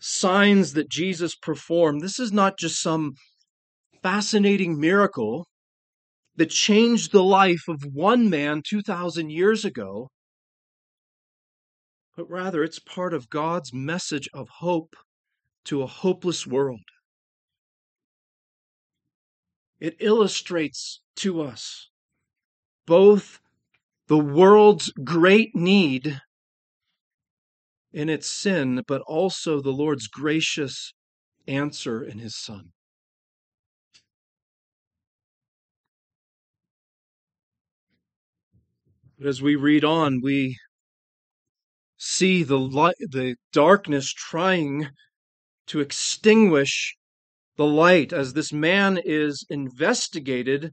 signs 0.00 0.72
that 0.72 0.90
Jesus 0.90 1.36
performed, 1.36 2.00
this 2.00 2.18
is 2.18 2.32
not 2.32 2.58
just 2.58 2.82
some 2.82 3.12
fascinating 4.02 4.80
miracle 4.80 5.46
that 6.34 6.50
changed 6.50 7.12
the 7.12 7.22
life 7.22 7.68
of 7.68 7.84
one 7.92 8.28
man 8.28 8.60
2,000 8.68 9.30
years 9.30 9.64
ago, 9.64 10.08
but 12.16 12.28
rather 12.28 12.64
it's 12.64 12.80
part 12.80 13.14
of 13.14 13.30
God's 13.30 13.72
message 13.72 14.28
of 14.34 14.48
hope 14.58 14.96
to 15.66 15.82
a 15.82 15.86
hopeless 15.86 16.48
world. 16.48 16.80
It 19.82 19.96
illustrates 19.98 21.00
to 21.16 21.42
us 21.42 21.88
both 22.86 23.40
the 24.06 24.16
world's 24.16 24.90
great 25.02 25.56
need 25.56 26.20
in 27.92 28.08
its 28.08 28.28
sin, 28.28 28.84
but 28.86 29.02
also 29.08 29.60
the 29.60 29.72
Lord's 29.72 30.06
gracious 30.06 30.94
answer 31.48 32.00
in 32.00 32.20
his 32.20 32.36
Son. 32.36 32.70
But 39.18 39.26
as 39.26 39.42
we 39.42 39.56
read 39.56 39.82
on, 39.82 40.20
we 40.22 40.58
see 41.96 42.44
the 42.44 42.60
light, 42.60 42.94
the 43.00 43.34
darkness 43.52 44.12
trying 44.12 44.90
to 45.66 45.80
extinguish 45.80 46.96
the 47.62 47.68
light 47.68 48.12
as 48.12 48.32
this 48.32 48.52
man 48.52 48.98
is 49.04 49.46
investigated 49.48 50.72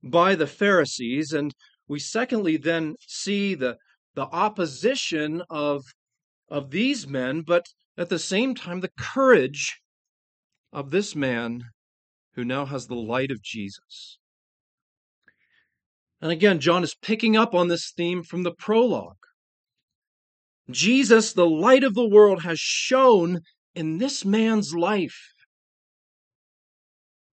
by 0.00 0.36
the 0.36 0.46
Pharisees. 0.46 1.32
And 1.32 1.52
we 1.88 1.98
secondly 1.98 2.56
then 2.56 2.94
see 3.08 3.56
the, 3.56 3.78
the 4.14 4.26
opposition 4.26 5.42
of 5.50 5.82
of 6.48 6.70
these 6.70 7.08
men, 7.08 7.42
but 7.44 7.66
at 7.98 8.10
the 8.10 8.18
same 8.20 8.54
time, 8.54 8.78
the 8.78 8.92
courage 8.96 9.80
of 10.72 10.92
this 10.92 11.16
man 11.16 11.64
who 12.34 12.44
now 12.44 12.64
has 12.66 12.86
the 12.86 12.94
light 12.94 13.32
of 13.32 13.42
Jesus. 13.42 14.18
And 16.20 16.30
again, 16.30 16.60
John 16.60 16.84
is 16.84 16.94
picking 16.94 17.36
up 17.36 17.54
on 17.54 17.66
this 17.66 17.90
theme 17.90 18.22
from 18.22 18.44
the 18.44 18.54
prologue. 18.54 19.24
Jesus, 20.70 21.32
the 21.32 21.50
light 21.66 21.82
of 21.82 21.94
the 21.94 22.08
world, 22.08 22.44
has 22.44 22.60
shone 22.60 23.40
in 23.74 23.98
this 23.98 24.24
man's 24.24 24.74
life. 24.74 25.33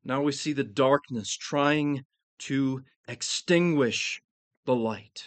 Now 0.04 0.22
we 0.22 0.32
see 0.32 0.54
the 0.54 0.64
darkness 0.64 1.36
trying 1.36 2.04
to 2.40 2.82
extinguish 3.08 4.22
the 4.66 4.76
light, 4.76 5.26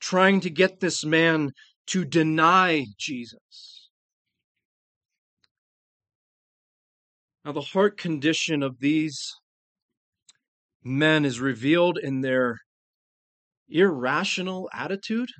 trying 0.00 0.40
to 0.40 0.50
get 0.50 0.80
this 0.80 1.04
man 1.04 1.52
to 1.86 2.04
deny 2.04 2.86
Jesus. 2.98 3.88
Now, 7.44 7.52
the 7.52 7.62
heart 7.62 7.96
condition 7.96 8.62
of 8.62 8.78
these 8.78 9.34
men 10.84 11.24
is 11.24 11.40
revealed 11.40 11.98
in 11.98 12.20
their 12.20 12.58
irrational 13.70 14.68
attitude. 14.72 15.30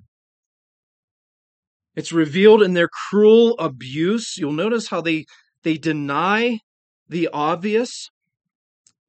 It's 1.94 2.12
revealed 2.12 2.62
in 2.62 2.72
their 2.72 2.88
cruel 2.88 3.56
abuse. 3.58 4.36
You'll 4.38 4.52
notice 4.52 4.88
how 4.88 5.02
they, 5.02 5.26
they 5.64 5.76
deny 5.76 6.60
the 7.08 7.28
obvious 7.28 8.08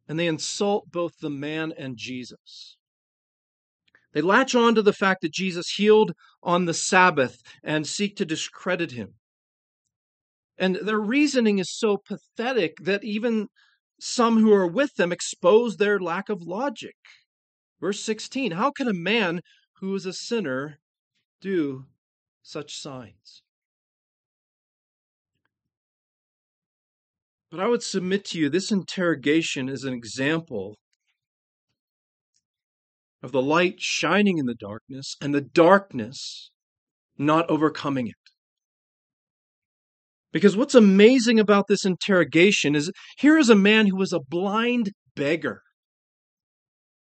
and 0.10 0.20
they 0.20 0.28
insult 0.28 0.92
both 0.92 1.20
the 1.20 1.30
man 1.30 1.72
and 1.78 1.96
Jesus. 1.96 2.76
They 4.12 4.22
latch 4.22 4.56
on 4.56 4.74
to 4.74 4.82
the 4.82 4.92
fact 4.92 5.22
that 5.22 5.32
Jesus 5.32 5.70
healed 5.70 6.14
on 6.42 6.66
the 6.66 6.74
Sabbath 6.74 7.44
and 7.64 7.86
seek 7.86 8.16
to 8.18 8.26
discredit 8.26 8.92
him. 8.92 9.14
And 10.58 10.78
their 10.78 11.00
reasoning 11.00 11.60
is 11.60 11.72
so 11.72 11.96
pathetic 11.96 12.78
that 12.82 13.04
even 13.04 13.48
some 14.02 14.40
who 14.40 14.52
are 14.52 14.68
with 14.68 14.96
them 14.96 15.12
expose 15.12 15.78
their 15.78 16.00
lack 16.00 16.28
of 16.28 16.42
logic. 16.42 16.96
Verse 17.80 18.04
16 18.04 18.54
How 18.54 18.72
can 18.72 18.88
a 18.88 18.94
man 18.94 19.42
who 19.80 19.94
is 19.94 20.08
a 20.08 20.14
sinner 20.14 20.80
do 21.40 21.86
such 22.42 22.76
signs? 22.76 23.44
But 27.52 27.60
I 27.60 27.68
would 27.68 27.82
submit 27.82 28.26
to 28.26 28.40
you 28.40 28.50
this 28.50 28.72
interrogation 28.72 29.70
is 29.70 29.84
an 29.84 29.94
example 29.94 30.78
of 33.24 33.32
the 33.32 33.42
light 33.42 33.82
shining 33.82 34.38
in 34.38 34.46
the 34.46 34.56
darkness 34.56 35.16
and 35.20 35.34
the 35.34 35.42
darkness 35.42 36.52
not 37.18 37.50
overcoming 37.50 38.08
it. 38.08 38.16
Because 40.32 40.56
what's 40.56 40.76
amazing 40.76 41.40
about 41.40 41.66
this 41.68 41.86
interrogation 41.86 42.76
is 42.76 42.92
here 43.18 43.38
is 43.38 43.50
a 43.50 43.56
man 43.56 43.88
who 43.88 43.96
was 43.96 44.14
a 44.14 44.20
blind 44.20 44.92
beggar. 45.16 45.62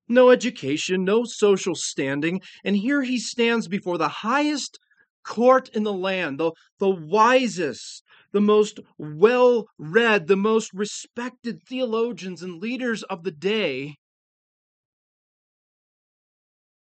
No 0.09 0.31
education, 0.31 1.05
no 1.05 1.23
social 1.25 1.77
standing, 1.77 2.41
and 2.65 2.77
here 2.77 3.03
he 3.03 3.19
stands 3.19 3.69
before 3.69 3.97
the 3.97 4.09
highest 4.09 4.79
court 5.25 5.69
in 5.69 5.85
the 5.85 5.93
land, 5.93 6.41
the, 6.41 6.51
the 6.81 6.91
wisest, 6.91 8.02
the 8.33 8.41
most 8.41 8.81
well 8.99 9.67
read, 9.79 10.27
the 10.27 10.37
most 10.37 10.73
respected 10.73 11.63
theologians 11.63 12.43
and 12.43 12.61
leaders 12.61 13.03
of 13.05 13.23
the 13.23 13.31
day, 13.31 13.97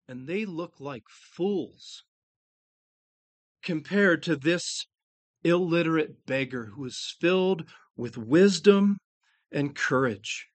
and 0.07 0.27
they 0.27 0.45
look 0.45 0.79
like 0.79 1.03
fools 1.09 2.03
compared 3.63 4.23
to 4.23 4.35
this 4.35 4.85
illiterate 5.43 6.25
beggar 6.25 6.71
who 6.75 6.85
is 6.85 7.15
filled 7.19 7.63
with 7.95 8.17
wisdom 8.17 8.97
and 9.51 9.75
courage. 9.75 10.47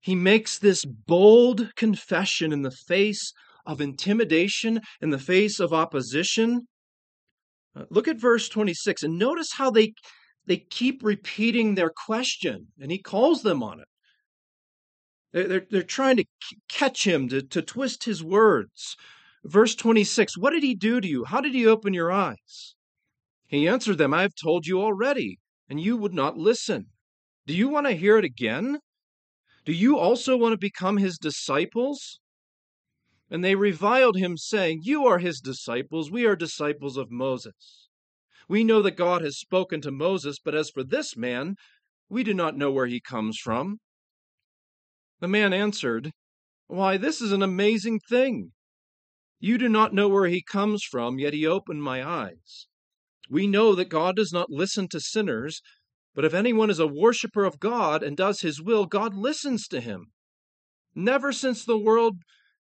He 0.00 0.14
makes 0.14 0.58
this 0.58 0.84
bold 0.84 1.74
confession 1.74 2.52
in 2.52 2.62
the 2.62 2.76
face 2.86 3.32
of 3.64 3.80
intimidation, 3.80 4.80
in 5.00 5.10
the 5.10 5.18
face 5.18 5.58
of 5.58 5.72
opposition. 5.72 6.68
Uh, 7.76 7.84
look 7.90 8.08
at 8.08 8.18
verse 8.18 8.48
26 8.48 9.02
and 9.02 9.18
notice 9.18 9.52
how 9.52 9.70
they, 9.70 9.92
they 10.46 10.56
keep 10.56 11.02
repeating 11.02 11.74
their 11.74 11.90
question, 12.06 12.68
and 12.80 12.90
he 12.90 12.98
calls 12.98 13.42
them 13.42 13.62
on 13.62 13.80
it. 13.80 13.88
They're, 15.32 15.66
they're, 15.70 15.82
trying 15.82 16.16
to 16.16 16.24
catch 16.70 17.06
him, 17.06 17.28
to, 17.28 17.42
to 17.42 17.60
twist 17.60 18.04
his 18.04 18.24
words. 18.24 18.96
Verse 19.44 19.74
26 19.74 20.38
What 20.38 20.52
did 20.52 20.62
he 20.62 20.74
do 20.74 21.00
to 21.00 21.06
you? 21.06 21.24
How 21.24 21.42
did 21.42 21.52
he 21.52 21.66
open 21.66 21.92
your 21.92 22.10
eyes? 22.10 22.74
He 23.46 23.68
answered 23.68 23.98
them, 23.98 24.14
I 24.14 24.22
have 24.22 24.34
told 24.34 24.66
you 24.66 24.80
already, 24.80 25.38
and 25.68 25.78
you 25.78 25.96
would 25.98 26.14
not 26.14 26.38
listen. 26.38 26.86
Do 27.46 27.54
you 27.54 27.68
want 27.68 27.86
to 27.86 27.92
hear 27.92 28.16
it 28.16 28.24
again? 28.24 28.78
Do 29.66 29.72
you 29.72 29.98
also 29.98 30.36
want 30.36 30.52
to 30.52 30.58
become 30.58 30.96
his 30.96 31.18
disciples? 31.18 32.20
And 33.28 33.44
they 33.44 33.54
reviled 33.54 34.16
him, 34.16 34.36
saying, 34.36 34.82
You 34.84 35.06
are 35.06 35.18
his 35.18 35.40
disciples, 35.40 36.10
we 36.10 36.24
are 36.26 36.36
disciples 36.36 36.96
of 36.96 37.10
Moses. 37.10 37.88
We 38.48 38.62
know 38.62 38.82
that 38.82 38.96
God 38.96 39.22
has 39.22 39.38
spoken 39.38 39.80
to 39.80 39.90
Moses, 39.90 40.38
but 40.38 40.54
as 40.54 40.70
for 40.70 40.84
this 40.84 41.16
man, 41.16 41.56
we 42.08 42.22
do 42.22 42.32
not 42.32 42.56
know 42.56 42.70
where 42.70 42.86
he 42.86 43.00
comes 43.00 43.38
from. 43.38 43.78
The 45.20 45.28
man 45.28 45.52
answered, 45.52 46.12
Why, 46.68 46.96
this 46.96 47.20
is 47.20 47.32
an 47.32 47.42
amazing 47.42 48.00
thing. 48.08 48.52
You 49.40 49.58
do 49.58 49.68
not 49.68 49.92
know 49.92 50.08
where 50.08 50.28
he 50.28 50.42
comes 50.42 50.84
from, 50.84 51.18
yet 51.18 51.34
he 51.34 51.46
opened 51.46 51.82
my 51.82 52.06
eyes. 52.06 52.68
We 53.28 53.46
know 53.46 53.74
that 53.74 53.88
God 53.88 54.16
does 54.16 54.32
not 54.32 54.50
listen 54.50 54.88
to 54.88 55.00
sinners, 55.00 55.60
but 56.14 56.24
if 56.24 56.32
anyone 56.32 56.70
is 56.70 56.78
a 56.78 56.86
worshiper 56.86 57.44
of 57.44 57.58
God 57.58 58.02
and 58.02 58.16
does 58.16 58.40
his 58.40 58.62
will, 58.62 58.86
God 58.86 59.14
listens 59.14 59.66
to 59.68 59.80
him. 59.80 60.12
Never 60.94 61.32
since 61.32 61.64
the 61.64 61.76
world 61.76 62.18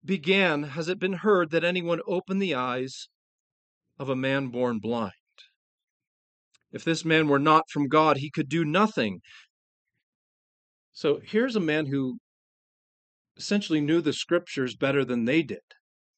began 0.04 0.64
has 0.64 0.88
it 0.88 1.00
been 1.00 1.14
heard 1.14 1.52
that 1.52 1.64
anyone 1.64 2.02
opened 2.08 2.42
the 2.42 2.56
eyes 2.56 3.08
of 4.00 4.10
a 4.10 4.16
man 4.16 4.48
born 4.48 4.80
blind. 4.80 5.12
If 6.72 6.84
this 6.84 7.04
man 7.04 7.28
were 7.28 7.40
not 7.40 7.70
from 7.70 7.88
God, 7.88 8.18
he 8.18 8.30
could 8.30 8.50
do 8.50 8.64
nothing. 8.64 9.20
So 10.94 11.20
here's 11.24 11.56
a 11.56 11.60
man 11.60 11.88
who 11.88 12.18
essentially 13.38 13.82
knew 13.82 14.02
the 14.02 14.14
scriptures 14.14 14.76
better 14.76 15.04
than 15.04 15.26
they 15.26 15.42
did. 15.44 15.60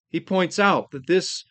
He 0.10 0.20
points 0.20 0.60
out 0.60 0.92
that 0.92 1.08
this, 1.08 1.44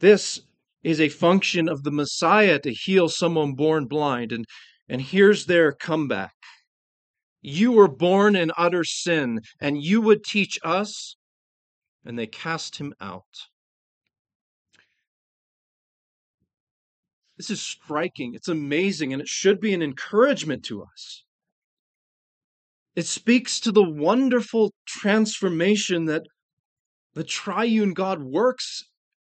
this 0.00 0.40
is 0.82 1.00
a 1.00 1.08
function 1.08 1.68
of 1.68 1.82
the 1.82 1.90
Messiah 1.90 2.58
to 2.60 2.72
heal 2.72 3.08
someone 3.08 3.54
born 3.54 3.86
blind. 3.86 4.32
And, 4.32 4.44
and 4.88 5.00
here's 5.00 5.46
their 5.46 5.72
comeback. 5.72 6.32
You 7.40 7.72
were 7.72 7.88
born 7.88 8.34
in 8.34 8.50
utter 8.56 8.82
sin, 8.82 9.40
and 9.60 9.80
you 9.80 10.00
would 10.00 10.24
teach 10.24 10.58
us? 10.64 11.16
And 12.08 12.18
they 12.18 12.26
cast 12.26 12.76
him 12.76 12.92
out. 13.00 13.22
This 17.36 17.50
is 17.50 17.62
striking. 17.62 18.34
It's 18.34 18.48
amazing, 18.48 19.12
and 19.12 19.22
it 19.22 19.28
should 19.28 19.60
be 19.60 19.72
an 19.72 19.82
encouragement 19.82 20.64
to 20.64 20.82
us. 20.82 21.22
It 22.96 23.06
speaks 23.06 23.60
to 23.60 23.70
the 23.70 23.88
wonderful 23.88 24.72
transformation 24.84 26.06
that 26.06 26.24
the 27.14 27.22
triune 27.22 27.94
God 27.94 28.22
works 28.22 28.82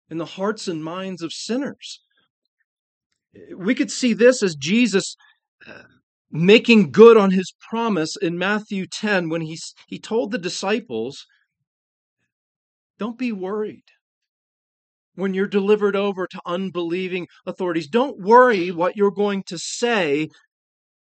in 0.09 0.17
the 0.17 0.25
hearts 0.25 0.67
and 0.67 0.83
minds 0.83 1.21
of 1.21 1.33
sinners. 1.33 2.01
We 3.55 3.75
could 3.75 3.91
see 3.91 4.15
this 4.15 4.43
as 4.43 4.55
Jesus 4.55 5.15
uh, 5.69 5.83
making 6.31 6.91
good 6.91 7.19
on 7.19 7.33
his 7.33 7.53
promise 7.69 8.17
in 8.17 8.39
Matthew 8.39 8.87
10 8.87 9.29
when 9.29 9.43
he, 9.43 9.59
he 9.87 9.99
told 9.99 10.31
the 10.31 10.39
disciples, 10.39 11.27
Don't 13.01 13.19
be 13.19 13.33
worried 13.33 13.87
when 15.15 15.35
you're 15.35 15.49
delivered 15.49 15.97
over 15.97 16.27
to 16.27 16.41
unbelieving 16.45 17.27
authorities. 17.47 17.89
Don't 17.89 18.21
worry 18.21 18.71
what 18.71 18.95
you're 18.95 19.11
going 19.11 19.43
to 19.45 19.59
say 19.59 20.29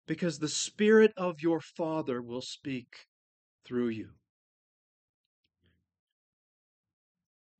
because 0.08 0.40
the 0.40 0.50
Spirit 0.50 1.14
of 1.16 1.36
your 1.42 1.62
Father 1.62 2.20
will 2.22 2.42
speak 2.42 2.88
through 3.64 3.90
you. 3.90 4.10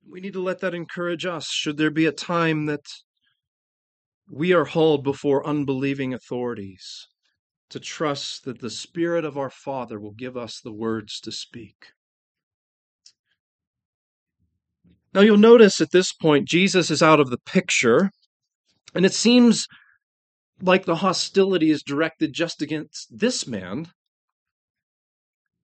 We 0.06 0.20
need 0.20 0.34
to 0.34 0.44
let 0.44 0.60
that 0.62 0.74
encourage 0.74 1.26
us. 1.26 1.48
Should 1.50 1.78
there 1.78 1.92
be 1.92 2.08
a 2.08 2.12
time 2.12 2.66
that 2.66 2.86
we 4.28 4.52
are 4.52 4.66
hauled 4.66 5.04
before 5.04 5.46
unbelieving 5.46 6.12
authorities, 6.12 7.08
to 7.70 7.80
trust 7.80 8.46
that 8.46 8.62
the 8.62 8.70
Spirit 8.72 9.26
of 9.26 9.38
our 9.38 9.52
Father 9.52 10.00
will 10.00 10.12
give 10.12 10.36
us 10.36 10.60
the 10.60 10.74
words 10.74 11.20
to 11.20 11.32
speak. 11.32 11.92
Now, 15.14 15.22
you'll 15.22 15.38
notice 15.38 15.80
at 15.80 15.92
this 15.92 16.12
point, 16.12 16.48
Jesus 16.48 16.90
is 16.90 17.04
out 17.04 17.20
of 17.20 17.30
the 17.30 17.38
picture, 17.38 18.10
and 18.96 19.06
it 19.06 19.14
seems 19.14 19.68
like 20.60 20.86
the 20.86 20.98
hostility 20.98 21.70
is 21.70 21.84
directed 21.84 22.34
just 22.34 22.62
against 22.62 23.08
this 23.12 23.46
man. 23.46 23.92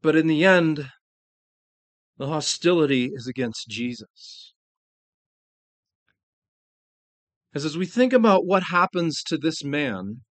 But 0.04 0.16
in 0.16 0.28
the 0.28 0.46
end, 0.46 0.92
the 2.18 2.28
hostility 2.28 3.12
is 3.14 3.26
against 3.26 3.68
Jesus. 3.68 4.54
As, 7.56 7.66
as 7.66 7.76
we 7.76 7.88
think 7.88 8.14
about 8.14 8.46
what 8.46 8.64
happens 8.64 9.24
to 9.24 9.38
this 9.38 9.64
man, 9.64 10.22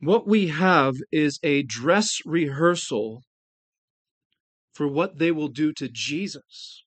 what 0.00 0.26
we 0.26 0.48
have 0.48 0.96
is 1.12 1.38
a 1.44 1.62
dress 1.62 2.18
rehearsal 2.24 3.22
for 4.72 4.88
what 4.88 5.18
they 5.18 5.30
will 5.30 5.48
do 5.48 5.72
to 5.74 5.88
Jesus 5.88 6.82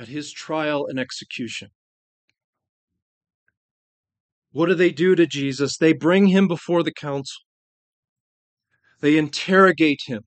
at 0.00 0.08
his 0.08 0.32
trial 0.32 0.86
and 0.88 0.98
execution. 0.98 1.68
What 4.52 4.66
do 4.66 4.74
they 4.74 4.90
do 4.90 5.14
to 5.14 5.26
Jesus? 5.26 5.76
They 5.76 5.92
bring 5.92 6.28
him 6.28 6.48
before 6.48 6.82
the 6.82 6.92
council. 6.92 7.42
They 9.00 9.18
interrogate 9.18 10.00
him. 10.06 10.22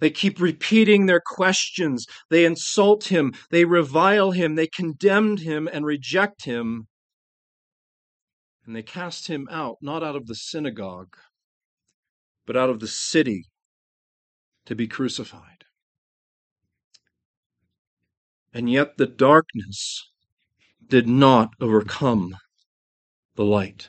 They 0.00 0.10
keep 0.10 0.40
repeating 0.40 1.06
their 1.06 1.22
questions. 1.24 2.06
They 2.28 2.44
insult 2.44 3.04
him. 3.04 3.34
They 3.50 3.64
revile 3.64 4.32
him. 4.32 4.56
They 4.56 4.66
condemn 4.66 5.38
him 5.38 5.68
and 5.72 5.86
reject 5.86 6.44
him. 6.44 6.88
And 8.66 8.76
they 8.76 8.82
cast 8.82 9.28
him 9.28 9.48
out, 9.50 9.78
not 9.80 10.02
out 10.02 10.14
of 10.14 10.26
the 10.26 10.34
synagogue, 10.34 11.16
but 12.46 12.56
out 12.56 12.68
of 12.68 12.80
the 12.80 12.88
city 12.88 13.44
to 14.66 14.74
be 14.74 14.86
crucified. 14.86 15.47
And 18.58 18.68
yet 18.68 18.96
the 18.96 19.06
darkness 19.06 20.10
did 20.84 21.06
not 21.06 21.50
overcome 21.60 22.34
the 23.36 23.44
light. 23.44 23.88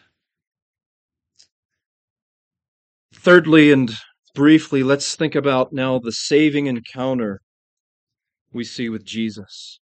Thirdly, 3.12 3.72
and 3.72 3.92
briefly, 4.36 4.84
let's 4.84 5.16
think 5.16 5.34
about 5.34 5.74
now 5.74 5.98
the 5.98 6.12
saving 6.12 6.68
encounter 6.68 7.42
we 8.54 8.64
see 8.64 8.90
with 8.90 9.04
Jesus. 9.04 9.80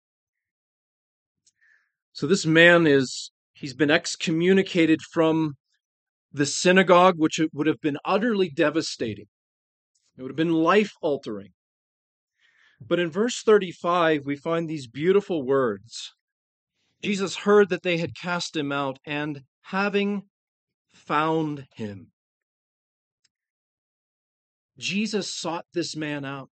So 2.14 2.26
this 2.26 2.46
man 2.46 2.86
is, 2.86 3.32
he's 3.52 3.74
been 3.74 3.90
excommunicated 3.90 5.02
from 5.12 5.56
the 6.32 6.46
synagogue, 6.46 7.16
which 7.18 7.38
would 7.52 7.66
have 7.66 7.82
been 7.82 7.98
utterly 8.06 8.48
devastating. 8.48 9.26
It 10.16 10.22
would 10.22 10.30
have 10.30 10.36
been 10.36 10.54
life 10.54 10.92
altering. 11.02 11.52
But 12.80 12.98
in 12.98 13.10
verse 13.10 13.42
35, 13.42 14.24
we 14.24 14.36
find 14.36 14.68
these 14.68 14.86
beautiful 14.86 15.42
words. 15.42 16.12
Jesus 17.02 17.36
heard 17.36 17.68
that 17.68 17.82
they 17.82 17.98
had 17.98 18.16
cast 18.16 18.56
him 18.56 18.72
out, 18.72 18.98
and 19.06 19.42
having 19.62 20.24
found 20.92 21.66
him, 21.74 22.12
Jesus 24.78 25.32
sought 25.32 25.66
this 25.72 25.94
man 25.94 26.24
out. 26.24 26.50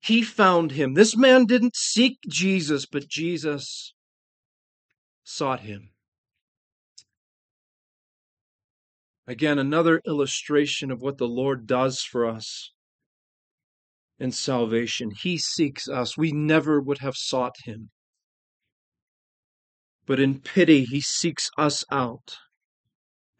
He 0.00 0.22
found 0.22 0.72
him. 0.72 0.94
This 0.94 1.16
man 1.16 1.46
didn't 1.46 1.74
seek 1.74 2.18
Jesus, 2.28 2.86
but 2.86 3.08
Jesus 3.08 3.94
sought 5.24 5.60
him. 5.60 5.90
Again, 9.26 9.58
another 9.58 10.00
illustration 10.06 10.92
of 10.92 11.02
what 11.02 11.18
the 11.18 11.26
Lord 11.26 11.66
does 11.66 12.02
for 12.02 12.26
us 12.26 12.72
in 14.18 14.32
salvation. 14.32 15.10
He 15.10 15.38
seeks 15.38 15.88
us. 15.88 16.16
We 16.16 16.32
never 16.32 16.80
would 16.80 16.98
have 16.98 17.16
sought 17.16 17.54
him. 17.64 17.90
But 20.06 20.20
in 20.20 20.40
pity, 20.40 20.84
he 20.84 21.00
seeks 21.00 21.50
us 21.58 21.84
out 21.90 22.36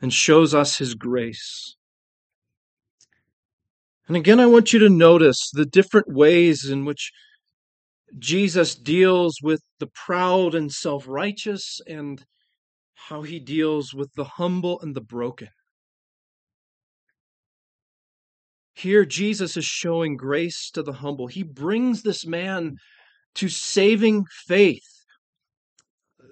and 0.01 0.13
shows 0.13 0.53
us 0.55 0.79
his 0.79 0.95
grace. 0.95 1.77
And 4.09 4.17
again, 4.17 4.39
I 4.39 4.47
want 4.47 4.73
you 4.73 4.79
to 4.81 4.89
notice 4.89 5.51
the 5.53 5.67
different 5.67 6.09
ways 6.09 6.65
in 6.69 6.85
which 6.85 7.13
Jesus 8.19 8.75
deals 8.75 9.41
with 9.43 9.63
the 9.79 9.89
proud 9.89 10.55
and 10.55 10.71
self 10.71 11.09
righteous 11.09 11.81
and 11.87 12.25
how 12.95 13.23
he 13.23 13.41
deals 13.41 13.95
with 13.95 14.13
the 14.15 14.25
humble 14.25 14.81
and 14.81 14.95
the 14.95 15.01
broken. 15.01 15.49
Here, 18.77 19.07
Jesus 19.07 19.57
is 19.57 19.65
showing 19.65 20.19
grace 20.19 20.71
to 20.75 20.83
the 20.83 20.93
humble. 20.93 21.29
He 21.29 21.43
brings 21.43 22.03
this 22.03 22.27
man 22.27 22.77
to 23.37 23.49
saving 23.49 24.27
faith. 24.47 24.85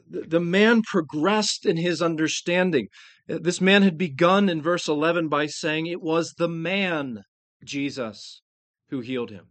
The 0.06 0.40
man 0.40 0.82
progressed 0.82 1.64
in 1.64 1.78
his 1.78 2.02
understanding. 2.02 2.88
Uh, 3.30 3.38
this 3.40 3.62
man 3.62 3.82
had 3.82 3.96
begun 3.96 4.50
in 4.50 4.60
verse 4.60 4.86
11 4.88 5.28
by 5.28 5.46
saying 5.46 5.86
it 5.86 6.02
was 6.02 6.34
the 6.36 6.48
man 6.48 7.22
Jesus 7.64 8.42
who 8.90 9.00
healed 9.00 9.30
him. 9.30 9.46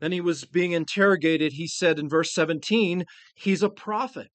Then 0.00 0.12
he 0.12 0.20
was 0.20 0.44
being 0.44 0.70
interrogated. 0.70 1.54
He 1.54 1.66
said 1.66 1.98
in 1.98 2.08
verse 2.08 2.32
17, 2.32 3.04
he's 3.34 3.64
a 3.64 3.68
prophet. 3.68 4.30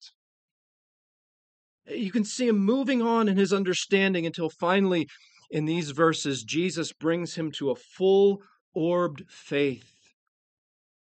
You 1.86 2.12
can 2.12 2.26
see 2.26 2.48
him 2.48 2.58
moving 2.58 3.00
on 3.00 3.26
in 3.26 3.38
his 3.38 3.54
understanding 3.54 4.26
until 4.26 4.50
finally, 4.50 5.08
in 5.54 5.66
these 5.66 5.92
verses, 5.92 6.42
Jesus 6.42 6.92
brings 6.92 7.36
him 7.36 7.52
to 7.52 7.70
a 7.70 7.76
full 7.76 8.42
orbed 8.74 9.22
faith. 9.28 9.88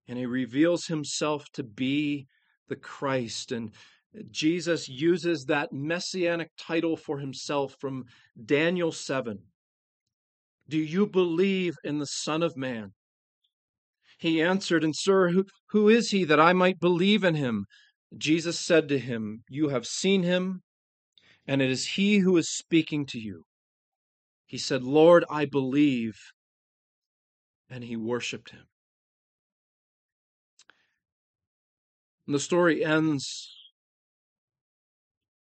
And 0.07 0.19
he 0.19 0.27
reveals 0.27 0.89
himself 0.89 1.47
to 1.55 1.63
be 1.63 2.27
the 2.69 2.77
Christ. 2.77 3.51
And 3.51 3.73
Jesus 4.31 4.91
uses 4.91 5.47
that 5.47 5.73
messianic 5.73 6.51
title 6.59 6.99
for 6.99 7.19
himself 7.19 7.77
from 7.81 8.05
Daniel 8.45 8.93
7. 8.93 9.39
Do 10.69 10.77
you 10.77 11.07
believe 11.07 11.77
in 11.83 11.99
the 11.99 12.05
Son 12.05 12.43
of 12.43 12.59
Man? 12.59 12.91
He 14.19 14.43
answered, 14.43 14.85
And 14.85 14.95
sir, 14.95 15.31
who, 15.31 15.47
who 15.71 15.89
is 15.89 16.11
he 16.11 16.25
that 16.25 16.41
I 16.41 16.53
might 16.53 16.79
believe 16.79 17.25
in 17.25 17.37
him? 17.37 17.65
Jesus 18.19 18.61
said 18.61 18.87
to 18.91 18.99
him, 18.99 19.45
You 19.49 19.71
have 19.71 19.87
seen 19.87 20.25
him, 20.25 20.61
and 21.47 21.63
it 21.63 21.71
is 21.71 21.87
he 21.87 22.19
who 22.19 22.37
is 22.37 22.55
speaking 22.55 23.07
to 23.07 23.19
you. 23.19 23.45
He 24.47 24.59
said, 24.59 24.83
Lord, 24.83 25.25
I 25.29 25.45
believe. 25.45 26.15
And 27.69 27.83
he 27.85 27.97
worshiped 27.97 28.51
him. 28.51 28.67
And 32.27 32.35
the 32.35 32.41
story 32.41 32.85
ends 32.85 33.53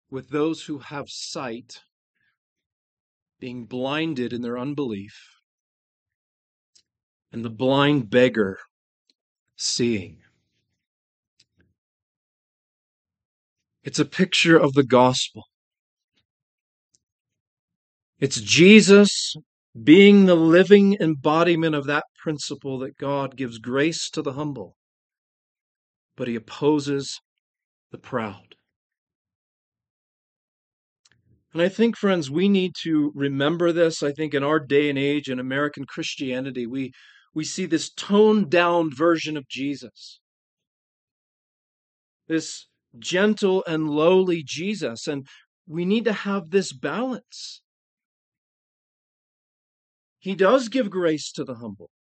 with 0.10 0.29
those 0.29 0.63
who 0.63 0.77
have 0.77 1.10
sight 1.10 1.82
being 3.39 3.65
blinded 3.65 4.32
in 4.32 4.41
their 4.41 4.58
unbelief, 4.58 5.41
and 7.32 7.43
the 7.43 7.49
blind 7.49 8.10
beggar 8.10 8.60
seeing. 9.56 10.19
It's 13.84 13.99
a 13.99 14.06
picture 14.06 14.58
of 14.58 14.73
the 14.73 14.84
gospel. 14.84 15.43
It's 18.19 18.39
Jesus 18.39 19.36
being 19.82 20.26
the 20.26 20.36
living 20.36 20.97
embodiment 20.99 21.76
of 21.76 21.86
that 21.86 22.06
principle 22.21 22.80
that 22.80 22.97
God 22.97 23.36
gives 23.36 23.58
grace 23.58 24.10
to 24.12 24.21
the 24.21 24.34
humble, 24.34 24.76
but 26.15 26.28
he 26.28 26.36
opposes 26.36 27.19
the 27.91 27.97
proud. 27.97 28.56
And 31.54 31.62
I 31.62 31.69
think, 31.69 31.95
friends, 31.95 32.32
we 32.32 32.49
need 32.49 32.73
to 32.84 33.12
remember 33.13 33.71
this. 33.71 34.02
I 34.02 34.12
think 34.12 34.34
in 34.34 34.43
our 34.43 34.60
day 34.60 34.89
and 34.89 34.97
age 34.97 35.30
in 35.30 35.39
American 35.39 35.86
Christianity, 35.86 36.65
we, 36.65 36.91
we 37.36 37.43
see 37.43 37.67
this 37.67 37.91
toned 37.91 38.49
down 38.49 38.89
version 38.93 39.38
of 39.38 39.47
Jesus. 39.47 40.19
This 42.28 42.67
gentle 42.97 43.63
and 43.67 43.89
lowly 43.89 44.43
Jesus. 44.43 45.08
And 45.08 45.28
we 45.67 45.86
need 45.86 46.06
to 46.06 46.13
have 46.13 46.49
this 46.49 46.73
balance. 46.73 47.62
He 50.23 50.36
does 50.36 50.69
give 50.69 50.89
grace 50.89 51.33
to 51.33 51.43
the 51.43 51.55
humble. 51.55 51.91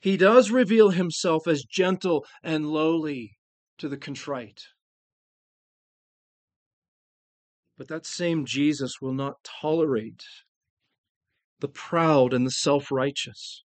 He 0.00 0.16
does 0.16 0.50
reveal 0.50 0.90
himself 0.90 1.46
as 1.46 1.62
gentle 1.62 2.26
and 2.42 2.66
lowly 2.66 3.38
to 3.78 3.88
the 3.88 3.96
contrite. 3.96 4.64
But 7.78 7.86
that 7.86 8.04
same 8.04 8.46
Jesus 8.46 9.00
will 9.00 9.14
not 9.14 9.44
tolerate 9.44 10.24
the 11.60 11.68
proud 11.68 12.34
and 12.34 12.44
the 12.44 12.50
self 12.50 12.90
righteous. 12.90 13.62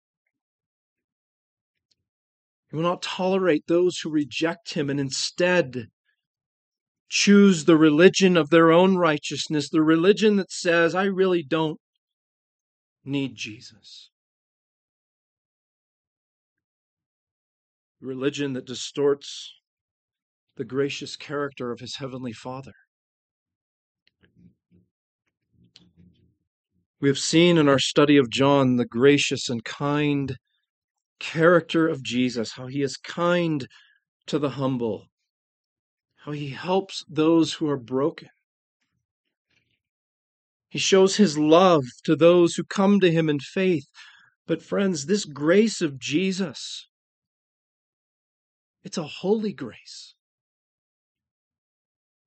He 2.68 2.74
will 2.74 2.82
not 2.82 3.00
tolerate 3.00 3.68
those 3.68 3.98
who 3.98 4.10
reject 4.10 4.74
him 4.74 4.90
and 4.90 4.98
instead 4.98 5.86
choose 7.08 7.66
the 7.66 7.76
religion 7.76 8.36
of 8.36 8.50
their 8.50 8.72
own 8.72 8.96
righteousness, 8.96 9.68
the 9.68 9.82
religion 9.82 10.34
that 10.38 10.50
says, 10.50 10.96
I 10.96 11.04
really 11.04 11.44
don't 11.44 11.78
need 13.04 13.34
Jesus. 13.34 14.10
Religion 18.00 18.52
that 18.54 18.66
distorts 18.66 19.52
the 20.56 20.64
gracious 20.64 21.16
character 21.16 21.72
of 21.72 21.80
his 21.80 21.96
heavenly 21.96 22.32
Father. 22.32 22.72
We 27.00 27.08
have 27.08 27.18
seen 27.18 27.58
in 27.58 27.68
our 27.68 27.80
study 27.80 28.16
of 28.16 28.30
John 28.30 28.76
the 28.76 28.86
gracious 28.86 29.48
and 29.48 29.64
kind 29.64 30.36
character 31.18 31.88
of 31.88 32.02
Jesus, 32.02 32.52
how 32.52 32.66
he 32.66 32.82
is 32.82 32.96
kind 32.96 33.66
to 34.26 34.38
the 34.38 34.50
humble, 34.50 35.06
how 36.24 36.32
he 36.32 36.50
helps 36.50 37.02
those 37.08 37.54
who 37.54 37.68
are 37.68 37.78
broken. 37.78 38.28
He 40.72 40.78
shows 40.78 41.16
his 41.16 41.36
love 41.36 41.84
to 42.04 42.16
those 42.16 42.54
who 42.54 42.64
come 42.64 42.98
to 43.00 43.12
him 43.12 43.28
in 43.28 43.40
faith. 43.40 43.84
But, 44.46 44.62
friends, 44.62 45.04
this 45.04 45.26
grace 45.26 45.82
of 45.82 45.98
Jesus, 45.98 46.88
it's 48.82 48.96
a 48.96 49.02
holy 49.02 49.52
grace. 49.52 50.14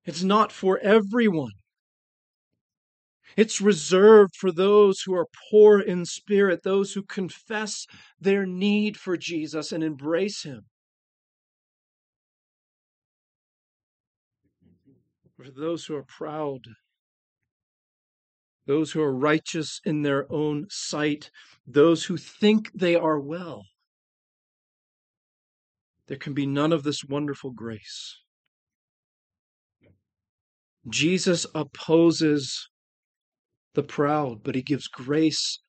It's 0.05 0.21
not 0.21 0.51
for 0.51 0.77
everyone. 0.77 1.53
It's 3.35 3.61
reserved 3.61 4.35
for 4.35 4.51
those 4.51 5.01
who 5.01 5.15
are 5.15 5.27
poor 5.49 5.79
in 5.79 6.05
spirit, 6.05 6.61
those 6.61 6.93
who 6.93 7.01
confess 7.01 7.87
their 8.19 8.45
need 8.45 8.95
for 8.95 9.17
Jesus 9.17 9.71
and 9.71 9.83
embrace 9.83 10.43
Him. 10.43 10.67
For 15.35 15.49
those 15.49 15.85
who 15.85 15.95
are 15.95 16.05
proud, 16.05 16.59
those 18.65 18.91
who 18.91 19.01
are 19.01 19.15
righteous 19.15 19.79
in 19.85 20.01
their 20.01 20.31
own 20.31 20.65
sight, 20.69 21.29
those 21.67 22.05
who 22.05 22.17
think 22.17 22.71
they 22.73 22.95
are 22.95 23.19
well, 23.19 23.63
there 26.07 26.17
can 26.17 26.33
be 26.33 26.45
none 26.45 26.71
of 26.71 26.83
this 26.83 27.03
wonderful 27.03 27.51
grace. 27.51 28.19
Jesus 30.87 31.47
opposes 31.55 32.69
the 33.73 33.83
proud, 33.83 34.43
but 34.43 34.55
he 34.55 34.61
gives 34.61 34.87
grace 34.87 35.59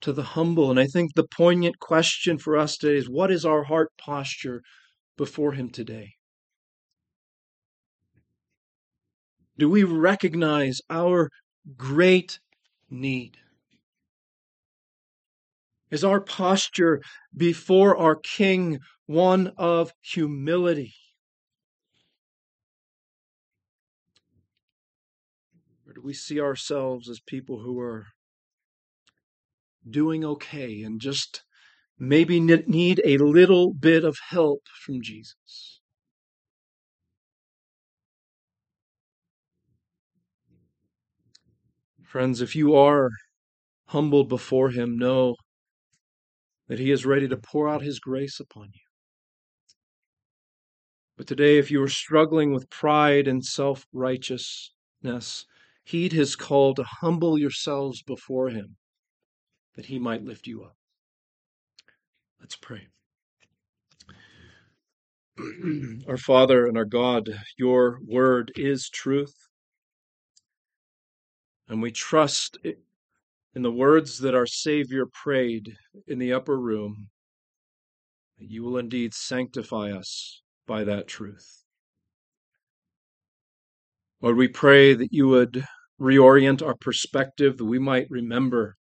to 0.00 0.12
the 0.12 0.22
humble. 0.22 0.70
And 0.70 0.78
I 0.78 0.86
think 0.86 1.14
the 1.14 1.26
poignant 1.26 1.78
question 1.78 2.38
for 2.38 2.56
us 2.56 2.76
today 2.76 2.96
is 2.96 3.08
what 3.08 3.30
is 3.30 3.44
our 3.44 3.64
heart 3.64 3.90
posture 3.98 4.62
before 5.16 5.52
him 5.52 5.70
today? 5.70 6.14
Do 9.58 9.70
we 9.70 9.84
recognize 9.84 10.80
our 10.90 11.30
great 11.76 12.38
need? 12.90 13.38
Is 15.90 16.04
our 16.04 16.20
posture 16.20 17.00
before 17.36 17.96
our 17.96 18.16
King 18.16 18.80
one 19.06 19.52
of 19.56 19.92
humility? 20.00 20.94
Or 25.86 25.92
do 25.92 26.02
we 26.02 26.12
see 26.12 26.40
ourselves 26.40 27.08
as 27.08 27.20
people 27.20 27.60
who 27.60 27.78
are 27.80 28.06
doing 29.88 30.24
okay 30.24 30.82
and 30.82 31.00
just 31.00 31.44
maybe 31.98 32.40
need 32.40 33.00
a 33.04 33.18
little 33.18 33.72
bit 33.72 34.04
of 34.04 34.18
help 34.30 34.62
from 34.84 35.00
Jesus? 35.00 35.75
Friends, 42.16 42.40
if 42.40 42.56
you 42.56 42.74
are 42.74 43.10
humbled 43.88 44.30
before 44.30 44.70
Him, 44.70 44.96
know 44.96 45.36
that 46.66 46.78
He 46.78 46.90
is 46.90 47.04
ready 47.04 47.28
to 47.28 47.36
pour 47.36 47.68
out 47.68 47.82
His 47.82 48.00
grace 48.00 48.40
upon 48.40 48.70
you. 48.72 48.80
But 51.18 51.26
today, 51.26 51.58
if 51.58 51.70
you 51.70 51.82
are 51.82 51.90
struggling 51.90 52.54
with 52.54 52.70
pride 52.70 53.28
and 53.28 53.44
self 53.44 53.84
righteousness, 53.92 55.44
heed 55.84 56.12
his 56.14 56.36
call 56.36 56.72
to 56.76 56.84
humble 56.84 57.38
yourselves 57.38 58.00
before 58.00 58.48
him 58.48 58.76
that 59.74 59.84
he 59.84 59.98
might 59.98 60.24
lift 60.24 60.46
you 60.46 60.64
up. 60.64 60.78
Let's 62.40 62.56
pray. 62.56 62.86
our 66.08 66.16
Father 66.16 66.64
and 66.64 66.78
our 66.78 66.86
God, 66.86 67.28
your 67.58 67.98
word 68.06 68.52
is 68.56 68.88
truth. 68.88 69.34
And 71.68 71.82
we 71.82 71.90
trust 71.90 72.58
in 72.64 73.62
the 73.62 73.72
words 73.72 74.18
that 74.18 74.34
our 74.34 74.46
Savior 74.46 75.06
prayed 75.06 75.76
in 76.06 76.18
the 76.18 76.32
upper 76.32 76.58
room 76.58 77.08
that 78.38 78.50
you 78.50 78.62
will 78.62 78.76
indeed 78.76 79.14
sanctify 79.14 79.90
us 79.90 80.42
by 80.66 80.84
that 80.84 81.08
truth. 81.08 81.64
Lord, 84.20 84.36
we 84.36 84.48
pray 84.48 84.94
that 84.94 85.12
you 85.12 85.28
would 85.28 85.64
reorient 86.00 86.62
our 86.62 86.74
perspective, 86.74 87.56
that 87.56 87.64
we 87.64 87.78
might 87.78 88.10
remember 88.10 88.76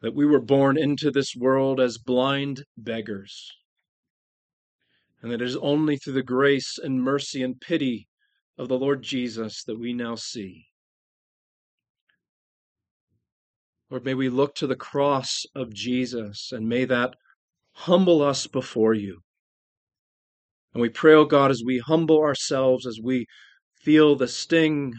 that 0.00 0.14
we 0.14 0.26
were 0.26 0.40
born 0.40 0.76
into 0.76 1.10
this 1.10 1.36
world 1.36 1.78
as 1.80 1.96
blind 1.98 2.64
beggars, 2.76 3.52
and 5.20 5.30
that 5.30 5.40
it 5.40 5.46
is 5.46 5.56
only 5.56 5.96
through 5.96 6.14
the 6.14 6.22
grace 6.22 6.78
and 6.82 7.02
mercy 7.02 7.42
and 7.42 7.60
pity 7.60 8.08
of 8.58 8.68
the 8.68 8.78
Lord 8.78 9.02
Jesus 9.02 9.62
that 9.64 9.78
we 9.78 9.92
now 9.92 10.16
see. 10.16 10.66
Lord, 13.92 14.06
may 14.06 14.14
we 14.14 14.30
look 14.30 14.54
to 14.54 14.66
the 14.66 14.74
cross 14.74 15.44
of 15.54 15.74
Jesus, 15.74 16.50
and 16.50 16.66
may 16.66 16.86
that 16.86 17.14
humble 17.72 18.22
us 18.22 18.46
before 18.46 18.94
you. 18.94 19.20
And 20.72 20.80
we 20.80 20.88
pray, 20.88 21.12
O 21.12 21.18
oh 21.18 21.24
God, 21.26 21.50
as 21.50 21.62
we 21.62 21.78
humble 21.78 22.18
ourselves, 22.22 22.86
as 22.86 22.98
we 23.02 23.26
feel 23.82 24.16
the 24.16 24.28
sting 24.28 24.94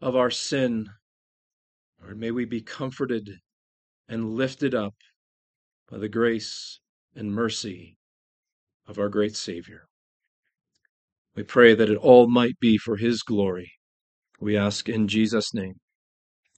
of 0.00 0.16
our 0.16 0.30
sin, 0.30 0.86
Lord, 2.00 2.18
may 2.18 2.30
we 2.30 2.46
be 2.46 2.62
comforted 2.62 3.28
and 4.08 4.30
lifted 4.30 4.74
up 4.74 4.94
by 5.90 5.98
the 5.98 6.08
grace 6.08 6.80
and 7.14 7.34
mercy 7.34 7.98
of 8.86 8.98
our 8.98 9.10
great 9.10 9.36
Savior. 9.36 9.82
We 11.36 11.42
pray 11.42 11.74
that 11.74 11.90
it 11.90 11.98
all 11.98 12.30
might 12.30 12.58
be 12.58 12.78
for 12.78 12.96
His 12.96 13.22
glory. 13.22 13.72
We 14.40 14.56
ask 14.56 14.88
in 14.88 15.06
Jesus' 15.06 15.52
name. 15.52 15.74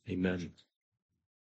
Amen. 0.08 0.52